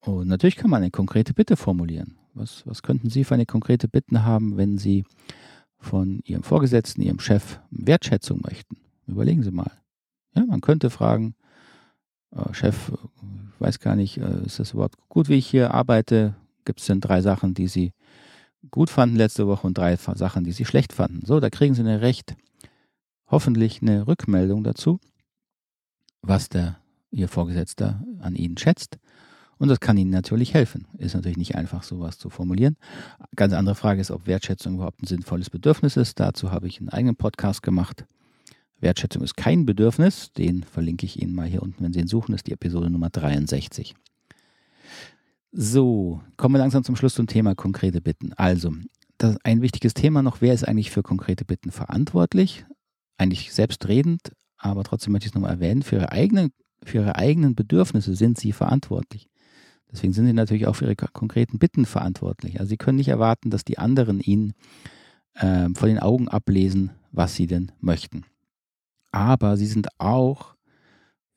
Und 0.01 0.27
natürlich 0.27 0.55
kann 0.55 0.69
man 0.69 0.82
eine 0.82 0.91
konkrete 0.91 1.34
Bitte 1.34 1.55
formulieren. 1.55 2.17
Was, 2.34 2.65
was 2.65 2.84
könnten 2.84 3.10
Sie 3.10 3.23
für 3.23 3.34
eine 3.34 3.45
konkrete 3.45 3.88
Bitte 3.88 4.23
haben, 4.23 4.58
wenn 4.58 4.77
Sie 4.77 5.03
von 5.77 6.21
Ihrem 6.23 6.43
Vorgesetzten, 6.43 7.01
Ihrem 7.01 7.19
Chef 7.19 7.60
Wertschätzung 7.69 8.41
möchten? 8.41 8.77
Überlegen 9.08 9.43
Sie 9.43 9.51
mal. 9.51 9.71
Ja, 10.36 10.45
man 10.45 10.62
könnte 10.62 10.89
fragen, 10.89 11.36
äh, 12.36 12.54
Chef, 12.54 12.92
ich 12.92 13.62
weiß 13.62 13.80
gar 13.80 13.96
nicht, 13.96 14.18
äh, 14.18 14.44
ist 14.46 14.60
das 14.60 14.74
überhaupt 14.74 14.98
gut, 15.10 15.30
wie 15.30 15.36
ich 15.36 15.48
hier 15.48 15.74
arbeite? 15.74 16.36
Gibt 16.65 16.80
es 16.80 16.88
denn 16.88 17.02
drei 17.02 17.22
Sachen, 17.22 17.54
die 17.54 17.68
Sie 17.68 17.94
gut 18.72 18.89
fanden 18.89 19.15
letzte 19.15 19.48
Woche 19.48 19.65
und 19.65 19.78
drei 19.78 19.96
Sachen, 19.96 20.44
die 20.44 20.52
Sie 20.52 20.65
schlecht 20.65 20.94
fanden? 20.94 21.26
So, 21.26 21.39
da 21.39 21.50
kriegen 21.50 21.74
Sie 21.74 21.82
eine 21.82 22.02
recht, 22.02 22.36
hoffentlich 23.28 23.82
eine 23.82 24.08
Rückmeldung 24.08 24.63
dazu, 24.63 25.00
was 26.22 26.50
der 26.50 26.78
Ihr 27.12 27.28
Vorgesetzter 27.28 28.04
an 28.20 28.36
Ihnen 28.36 28.58
schätzt. 28.58 29.00
Und 29.58 29.68
das 29.68 29.82
kann 29.82 29.98
Ihnen 29.98 30.12
natürlich 30.12 30.54
helfen. 30.54 30.88
Ist 30.98 31.15
natürlich 31.15 31.38
nicht 31.38 31.56
einfach, 31.56 31.84
sowas 31.84 32.18
zu 32.18 32.30
formulieren. 32.30 32.78
Ganz 33.36 33.54
andere 33.54 33.76
Frage 33.76 34.00
ist, 34.00 34.10
ob 34.10 34.26
Wertschätzung 34.26 34.76
überhaupt 34.76 35.02
ein 35.04 35.08
sinnvolles 35.08 35.50
Bedürfnis 35.50 35.98
ist. 35.98 36.20
Dazu 36.20 36.52
habe 36.52 36.68
ich 36.68 36.80
einen 36.80 36.89
eigenen 36.89 37.18
Podcast 37.18 37.62
gemacht. 37.62 38.06
Wertschätzung 38.82 39.24
ist 39.24 39.36
kein 39.36 39.65
Bedürfnis. 39.65 40.32
Den 40.34 40.63
verlinke 40.63 41.06
ich 41.06 41.22
Ihnen 41.22 41.36
mal 41.36 41.48
hier 41.48 41.62
unten, 41.62 41.84
wenn 41.84 41.94
Sie 41.94 42.00
ihn 42.00 42.08
suchen. 42.08 42.32
Das 42.32 42.39
ist 42.39 42.48
die 42.48 42.54
Episode 42.54 42.89
Nummer 42.89 43.10
63. 43.10 43.96
So, 45.52 46.22
kommen 46.38 46.56
wir 46.56 46.60
langsam 46.60 46.84
zum 46.84 46.96
Schluss 46.96 47.15
zum 47.15 47.28
Thema 47.28 47.56
konkrete 47.56 48.02
Bitten. 48.02 48.34
Also, 48.34 48.72
ein 49.44 49.62
wichtiges 49.62 49.94
Thema 49.94 50.22
noch, 50.22 50.42
wer 50.42 50.54
ist 50.54 50.68
eigentlich 50.68 50.92
für 50.92 51.04
konkrete 51.04 51.44
Bitten 51.44 51.72
verantwortlich? 51.72 52.65
Eigentlich 53.18 53.52
selbstredend, 53.52 54.32
aber 54.58 54.84
trotzdem 54.84 55.12
möchte 55.12 55.26
ich 55.26 55.32
es 55.32 55.36
nochmal 55.36 55.52
erwähnen, 55.52 55.82
für 55.82 55.98
ihre, 55.98 56.12
eigenen, 56.12 56.52
für 56.84 57.00
ihre 57.00 57.15
eigenen 57.15 57.56
Bedürfnisse 57.56 58.15
sind 58.15 58.39
sie 58.39 58.54
verantwortlich. 58.54 59.28
Deswegen 59.92 60.13
sind 60.13 60.28
sie 60.28 60.34
natürlich 60.34 60.68
auch 60.68 60.76
für 60.76 60.86
ihre 60.86 60.96
konkreten 60.96 61.58
Bitten 61.58 61.86
verantwortlich. 61.86 62.60
Also 62.60 62.70
sie 62.70 62.78
können 62.78 62.98
nicht 62.98 63.10
erwarten, 63.10 63.50
dass 63.50 63.65
die 63.65 63.80
anderen 63.80 64.22
ihnen 64.22 64.54
äh, 65.34 65.68
vor 65.74 65.89
den 65.89 66.00
Augen 66.00 66.30
ablesen, 66.30 66.92
was 67.12 67.36
sie 67.36 67.48
denn 67.48 67.72
möchten 67.82 68.24
aber 69.12 69.58
sie 69.58 69.65
sind 69.65 69.88
auch 70.00 70.56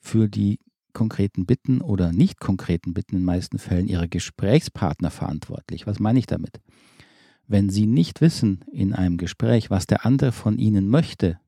für 0.00 0.28
die 0.28 0.58
konkreten 0.92 1.46
Bitten 1.46 1.80
oder 1.80 2.12
nicht 2.12 2.40
konkreten 2.40 2.92
Bitten 2.92 3.16
in 3.16 3.20
den 3.22 3.26
meisten 3.26 3.58
Fällen 3.58 3.88
ihrer 3.88 4.08
Gesprächspartner 4.08 5.10
verantwortlich. 5.10 5.86
Was 5.86 5.98
meine 5.98 6.18
ich 6.18 6.26
damit? 6.26 6.60
Wenn 7.46 7.70
sie 7.70 7.86
nicht 7.86 8.20
wissen 8.20 8.64
in 8.72 8.92
einem 8.92 9.16
Gespräch, 9.16 9.70
was 9.70 9.86
der 9.86 10.06
andere 10.06 10.32
von 10.32 10.58
ihnen 10.58 10.88
möchte, 10.88 11.38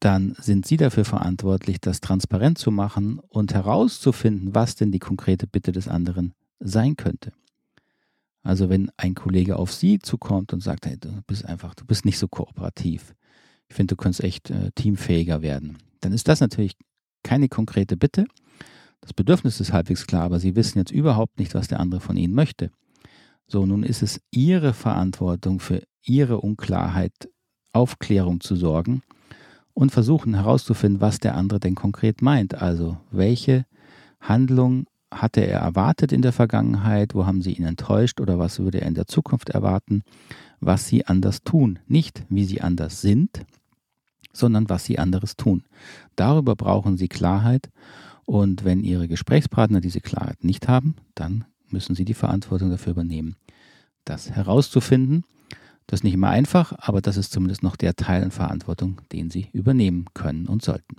dann 0.00 0.34
sind 0.38 0.66
sie 0.66 0.78
dafür 0.78 1.04
verantwortlich, 1.04 1.80
das 1.80 2.00
transparent 2.00 2.58
zu 2.58 2.70
machen 2.70 3.18
und 3.28 3.52
herauszufinden, 3.52 4.54
was 4.54 4.74
denn 4.74 4.92
die 4.92 4.98
konkrete 4.98 5.46
Bitte 5.46 5.72
des 5.72 5.88
anderen 5.88 6.32
sein 6.58 6.96
könnte. 6.96 7.32
Also 8.42 8.70
wenn 8.70 8.90
ein 8.96 9.14
Kollege 9.14 9.56
auf 9.56 9.72
Sie 9.72 9.98
zukommt 9.98 10.54
und 10.54 10.62
sagt, 10.62 10.86
hey, 10.86 10.96
du 10.98 11.20
bist 11.26 11.44
einfach, 11.44 11.74
du 11.74 11.84
bist 11.84 12.06
nicht 12.06 12.18
so 12.18 12.28
kooperativ, 12.28 13.14
ich 13.70 13.76
finde, 13.76 13.94
du 13.94 14.02
kannst 14.02 14.22
echt 14.22 14.50
äh, 14.50 14.72
teamfähiger 14.74 15.42
werden. 15.42 15.78
Dann 16.00 16.12
ist 16.12 16.26
das 16.28 16.40
natürlich 16.40 16.76
keine 17.22 17.48
konkrete 17.48 17.96
Bitte. 17.96 18.26
Das 19.00 19.14
Bedürfnis 19.14 19.60
ist 19.60 19.72
halbwegs 19.72 20.06
klar, 20.06 20.24
aber 20.24 20.40
Sie 20.40 20.56
wissen 20.56 20.78
jetzt 20.78 20.90
überhaupt 20.90 21.38
nicht, 21.38 21.54
was 21.54 21.68
der 21.68 21.80
andere 21.80 22.00
von 22.00 22.16
Ihnen 22.16 22.34
möchte. 22.34 22.70
So, 23.46 23.64
nun 23.64 23.84
ist 23.84 24.02
es 24.02 24.20
Ihre 24.32 24.74
Verantwortung 24.74 25.60
für 25.60 25.82
Ihre 26.02 26.40
Unklarheit, 26.40 27.12
Aufklärung 27.72 28.40
zu 28.40 28.56
sorgen 28.56 29.02
und 29.72 29.92
versuchen 29.92 30.34
herauszufinden, 30.34 31.00
was 31.00 31.18
der 31.20 31.36
andere 31.36 31.60
denn 31.60 31.76
konkret 31.76 32.22
meint. 32.22 32.60
Also, 32.60 32.98
welche 33.12 33.66
Handlung 34.20 34.86
hatte 35.12 35.40
er 35.40 35.60
erwartet 35.60 36.12
in 36.12 36.22
der 36.22 36.32
Vergangenheit, 36.32 37.14
wo 37.14 37.24
haben 37.24 37.40
Sie 37.40 37.52
ihn 37.52 37.64
enttäuscht 37.64 38.20
oder 38.20 38.38
was 38.38 38.58
würde 38.58 38.80
er 38.80 38.88
in 38.88 38.94
der 38.94 39.06
Zukunft 39.06 39.50
erwarten, 39.50 40.02
was 40.58 40.88
Sie 40.88 41.06
anders 41.06 41.42
tun. 41.42 41.78
Nicht, 41.86 42.24
wie 42.28 42.44
Sie 42.44 42.60
anders 42.60 43.00
sind, 43.00 43.44
sondern 44.32 44.68
was 44.68 44.84
Sie 44.84 44.98
anderes 44.98 45.36
tun. 45.36 45.64
Darüber 46.16 46.56
brauchen 46.56 46.96
Sie 46.96 47.08
Klarheit 47.08 47.70
und 48.24 48.64
wenn 48.64 48.84
Ihre 48.84 49.08
Gesprächspartner 49.08 49.80
diese 49.80 50.00
Klarheit 50.00 50.44
nicht 50.44 50.68
haben, 50.68 50.94
dann 51.14 51.44
müssen 51.68 51.94
Sie 51.94 52.04
die 52.04 52.14
Verantwortung 52.14 52.70
dafür 52.70 52.92
übernehmen, 52.92 53.36
das 54.04 54.30
herauszufinden. 54.30 55.24
Das 55.86 56.00
ist 56.00 56.04
nicht 56.04 56.14
immer 56.14 56.30
einfach, 56.30 56.72
aber 56.78 57.00
das 57.00 57.16
ist 57.16 57.32
zumindest 57.32 57.62
noch 57.62 57.76
der 57.76 57.96
Teil 57.96 58.22
an 58.22 58.30
Verantwortung, 58.30 59.00
den 59.12 59.30
Sie 59.30 59.48
übernehmen 59.52 60.06
können 60.14 60.46
und 60.46 60.62
sollten. 60.62 60.96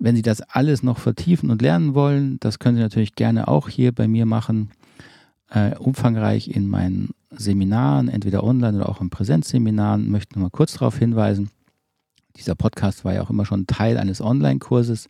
Wenn 0.00 0.16
Sie 0.16 0.22
das 0.22 0.40
alles 0.40 0.82
noch 0.82 0.98
vertiefen 0.98 1.50
und 1.50 1.62
lernen 1.62 1.94
wollen, 1.94 2.38
das 2.40 2.58
können 2.58 2.76
Sie 2.76 2.82
natürlich 2.82 3.14
gerne 3.14 3.46
auch 3.46 3.68
hier 3.68 3.92
bei 3.92 4.08
mir 4.08 4.26
machen, 4.26 4.72
äh, 5.50 5.76
umfangreich 5.76 6.48
in 6.48 6.66
meinen 6.66 7.14
Seminaren, 7.36 8.08
entweder 8.08 8.44
online 8.44 8.78
oder 8.78 8.88
auch 8.88 9.00
in 9.00 9.10
Präsenzseminaren. 9.10 10.08
Möchte 10.10 10.38
nur 10.38 10.44
mal 10.44 10.50
kurz 10.50 10.74
darauf 10.74 10.98
hinweisen, 10.98 11.50
dieser 12.36 12.54
Podcast 12.54 13.04
war 13.04 13.14
ja 13.14 13.22
auch 13.22 13.30
immer 13.30 13.46
schon 13.46 13.66
Teil 13.66 13.96
eines 13.96 14.20
Online-Kurses, 14.20 15.08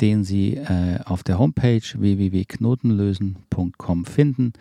den 0.00 0.24
Sie 0.24 0.54
äh, 0.54 1.00
auf 1.04 1.22
der 1.24 1.38
Homepage 1.38 1.82
www.knotenlösen.com 1.82 4.04
finden. 4.04 4.52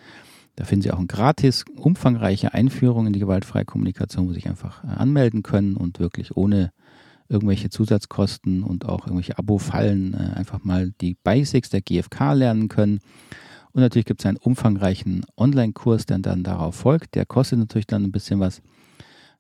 Da 0.56 0.66
finden 0.66 0.82
Sie 0.82 0.92
auch 0.92 0.98
eine 0.98 1.06
gratis, 1.06 1.66
umfangreiche 1.76 2.56
Einführung 2.56 3.06
in 3.06 3.14
die 3.14 3.20
gewaltfreie 3.20 3.66
Kommunikation, 3.66 4.26
wo 4.26 4.30
Sie 4.30 4.36
sich 4.36 4.50
einfach 4.50 4.84
äh, 4.84 4.88
anmelden 4.88 5.44
können 5.44 5.78
und 5.78 6.00
wirklich 6.00 6.36
ohne 6.36 6.72
irgendwelche 7.30 7.70
Zusatzkosten 7.70 8.64
und 8.64 8.86
auch 8.86 9.06
irgendwelche 9.06 9.38
Abo-Fallen 9.38 10.16
äh, 10.16 10.36
einfach 10.36 10.64
mal 10.64 10.94
die 11.02 11.16
Basics 11.24 11.70
der 11.70 11.82
GfK 11.82 12.34
lernen 12.34 12.70
können. 12.70 13.02
Und 13.74 13.82
natürlich 13.82 14.06
gibt 14.06 14.22
es 14.22 14.26
einen 14.26 14.38
umfangreichen 14.38 15.26
Online-Kurs, 15.38 16.06
der 16.06 16.20
dann 16.20 16.44
darauf 16.44 16.76
folgt. 16.76 17.16
Der 17.16 17.26
kostet 17.26 17.60
natürlich 17.60 17.88
dann 17.88 18.04
ein 18.04 18.12
bisschen 18.12 18.40
was 18.40 18.62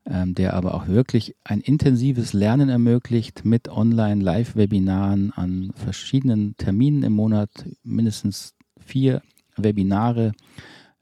ähm, 0.09 0.35
der 0.35 0.53
aber 0.53 0.73
auch 0.73 0.87
wirklich 0.87 1.35
ein 1.43 1.59
intensives 1.59 2.31
Lernen 2.31 2.69
ermöglicht 2.69 3.43
mit 3.43 3.67
Online-Live-Webinaren 3.67 5.33
an 5.33 5.73
verschiedenen 5.75 6.55
Terminen 6.55 7.03
im 7.03 7.11
Monat, 7.11 7.49
mindestens 7.83 8.53
vier 8.79 9.21
Webinare 9.57 10.31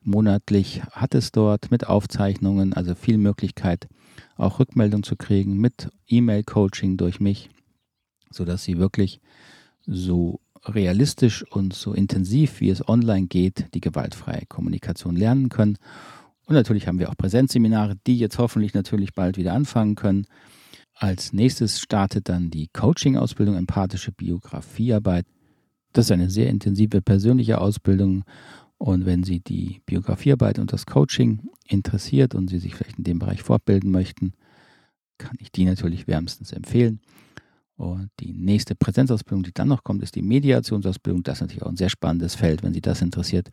monatlich 0.02 0.82
hat 0.92 1.14
es 1.14 1.32
dort 1.32 1.70
mit 1.70 1.88
Aufzeichnungen, 1.88 2.74
also 2.74 2.96
viel 2.96 3.18
Möglichkeit, 3.20 3.88
auch 4.38 4.60
Rückmeldung 4.60 5.04
zu 5.04 5.16
kriegen 5.16 5.58
mit 5.58 5.90
E-Mail-Coaching 6.08 6.98
durch 6.98 7.20
mich, 7.20 7.50
sodass 8.32 8.64
Sie 8.64 8.80
wirklich 8.80 9.22
so 9.86 10.40
realistisch 10.66 11.44
und 11.52 11.74
so 11.74 11.94
intensiv, 11.94 12.60
wie 12.60 12.70
es 12.70 12.88
online 12.88 13.28
geht, 13.28 13.68
die 13.74 13.82
gewaltfreie 13.82 14.46
Kommunikation 14.48 15.16
lernen 15.16 15.50
können 15.50 15.78
und 16.46 16.54
natürlich 16.54 16.88
haben 16.88 17.00
wir 17.00 17.10
auch 17.10 17.18
Präsenzseminare, 17.18 17.96
die 18.06 18.18
jetzt 18.18 18.38
hoffentlich 18.38 18.74
natürlich 18.74 19.14
bald 19.14 19.38
wieder 19.38 19.54
anfangen 19.54 19.96
können. 19.96 20.28
Als 20.94 21.34
nächstes 21.34 21.80
startet 21.80 22.30
dann 22.30 22.52
die 22.52 22.68
Coaching-Ausbildung 22.68 23.56
Empathische 23.56 24.12
Biografiearbeit. 24.12 25.26
Das 25.94 26.06
ist 26.06 26.12
eine 26.12 26.30
sehr 26.30 26.50
intensive 26.50 27.02
persönliche 27.02 27.60
Ausbildung. 27.60 28.24
Und 28.78 29.06
wenn 29.06 29.24
Sie 29.24 29.40
die 29.40 29.82
Biografiearbeit 29.86 30.60
und 30.60 30.72
das 30.72 30.86
Coaching 30.86 31.50
interessiert 31.68 32.36
und 32.36 32.50
Sie 32.50 32.60
sich 32.60 32.76
vielleicht 32.76 33.00
in 33.00 33.04
dem 33.04 33.20
Bereich 33.20 33.42
fortbilden 33.42 33.90
möchten, 33.90 34.34
kann 35.18 35.38
ich 35.40 35.52
die 35.52 35.66
natürlich 35.66 36.08
wärmstens 36.08 36.52
empfehlen. 36.52 37.00
Und 37.78 38.10
die 38.22 38.32
nächste 38.32 38.74
Präsenzausbildung, 38.74 39.44
die 39.44 39.54
dann 39.54 39.68
noch 39.68 39.84
kommt, 39.84 40.02
ist 40.02 40.16
die 40.16 40.22
Mediationsausbildung. 40.22 41.24
Das 41.24 41.38
ist 41.38 41.42
natürlich 41.42 41.64
auch 41.64 41.70
ein 41.70 41.76
sehr 41.78 41.90
spannendes 41.90 42.36
Feld, 42.36 42.64
wenn 42.64 42.74
Sie 42.74 42.82
das 42.82 43.02
interessiert. 43.02 43.50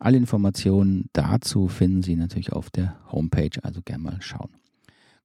Alle 0.00 0.16
Informationen 0.16 1.08
dazu 1.12 1.68
finden 1.68 2.02
Sie 2.02 2.16
natürlich 2.16 2.52
auf 2.52 2.70
der 2.70 2.96
Homepage, 3.12 3.62
also 3.62 3.80
gerne 3.84 4.02
mal 4.02 4.16
schauen. 4.20 4.50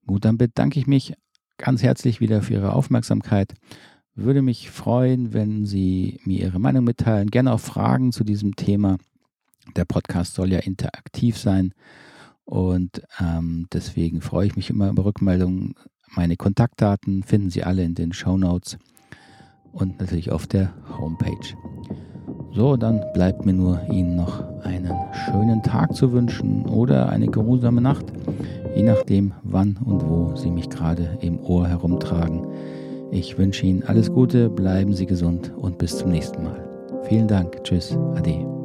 Gut, 0.05 0.23
dann 0.23 0.37
bedanke 0.37 0.79
ich 0.79 0.85
mich 0.85 1.13
ganz 1.57 1.81
herzlich 1.81 2.21
wieder 2.21 2.43
für 2.43 2.53
Ihre 2.53 2.73
Aufmerksamkeit. 2.73 3.55
Würde 4.13 4.43
mich 4.43 4.69
freuen, 4.69 5.33
wenn 5.33 5.65
Sie 5.65 6.19
mir 6.23 6.41
Ihre 6.41 6.59
Meinung 6.59 6.83
mitteilen. 6.83 7.31
Gerne 7.31 7.53
auch 7.53 7.59
Fragen 7.59 8.11
zu 8.11 8.23
diesem 8.23 8.55
Thema. 8.55 8.97
Der 9.75 9.85
Podcast 9.85 10.35
soll 10.35 10.51
ja 10.51 10.59
interaktiv 10.59 11.37
sein. 11.37 11.73
Und 12.45 13.01
ähm, 13.19 13.67
deswegen 13.73 14.21
freue 14.21 14.47
ich 14.47 14.55
mich 14.55 14.69
immer 14.69 14.89
über 14.89 15.05
Rückmeldungen 15.05 15.75
meine 16.15 16.35
Kontaktdaten 16.35 17.23
finden 17.23 17.49
Sie 17.49 17.63
alle 17.63 17.83
in 17.83 17.95
den 17.95 18.13
Show 18.13 18.37
Notes 18.37 18.77
und 19.71 19.99
natürlich 19.99 20.31
auf 20.31 20.47
der 20.47 20.73
Homepage. 20.97 21.55
So, 22.53 22.75
dann 22.75 23.03
bleibt 23.13 23.45
mir 23.45 23.53
nur 23.53 23.79
Ihnen 23.91 24.15
noch 24.15 24.43
einen 24.63 24.95
schönen 25.25 25.61
Tag 25.61 25.93
zu 25.93 26.11
wünschen 26.11 26.65
oder 26.65 27.09
eine 27.09 27.27
geruhsame 27.27 27.81
Nacht, 27.81 28.05
je 28.75 28.83
nachdem, 28.83 29.33
wann 29.43 29.77
und 29.77 30.07
wo 30.07 30.35
Sie 30.35 30.49
mich 30.49 30.69
gerade 30.69 31.17
im 31.21 31.39
Ohr 31.39 31.67
herumtragen. 31.67 32.47
Ich 33.11 33.37
wünsche 33.37 33.65
Ihnen 33.65 33.83
alles 33.83 34.11
Gute, 34.11 34.49
bleiben 34.49 34.93
Sie 34.93 35.05
gesund 35.05 35.53
und 35.55 35.77
bis 35.77 35.97
zum 35.97 36.11
nächsten 36.11 36.43
Mal. 36.43 36.67
Vielen 37.03 37.27
Dank. 37.27 37.63
Tschüss. 37.63 37.97
Ade. 38.15 38.56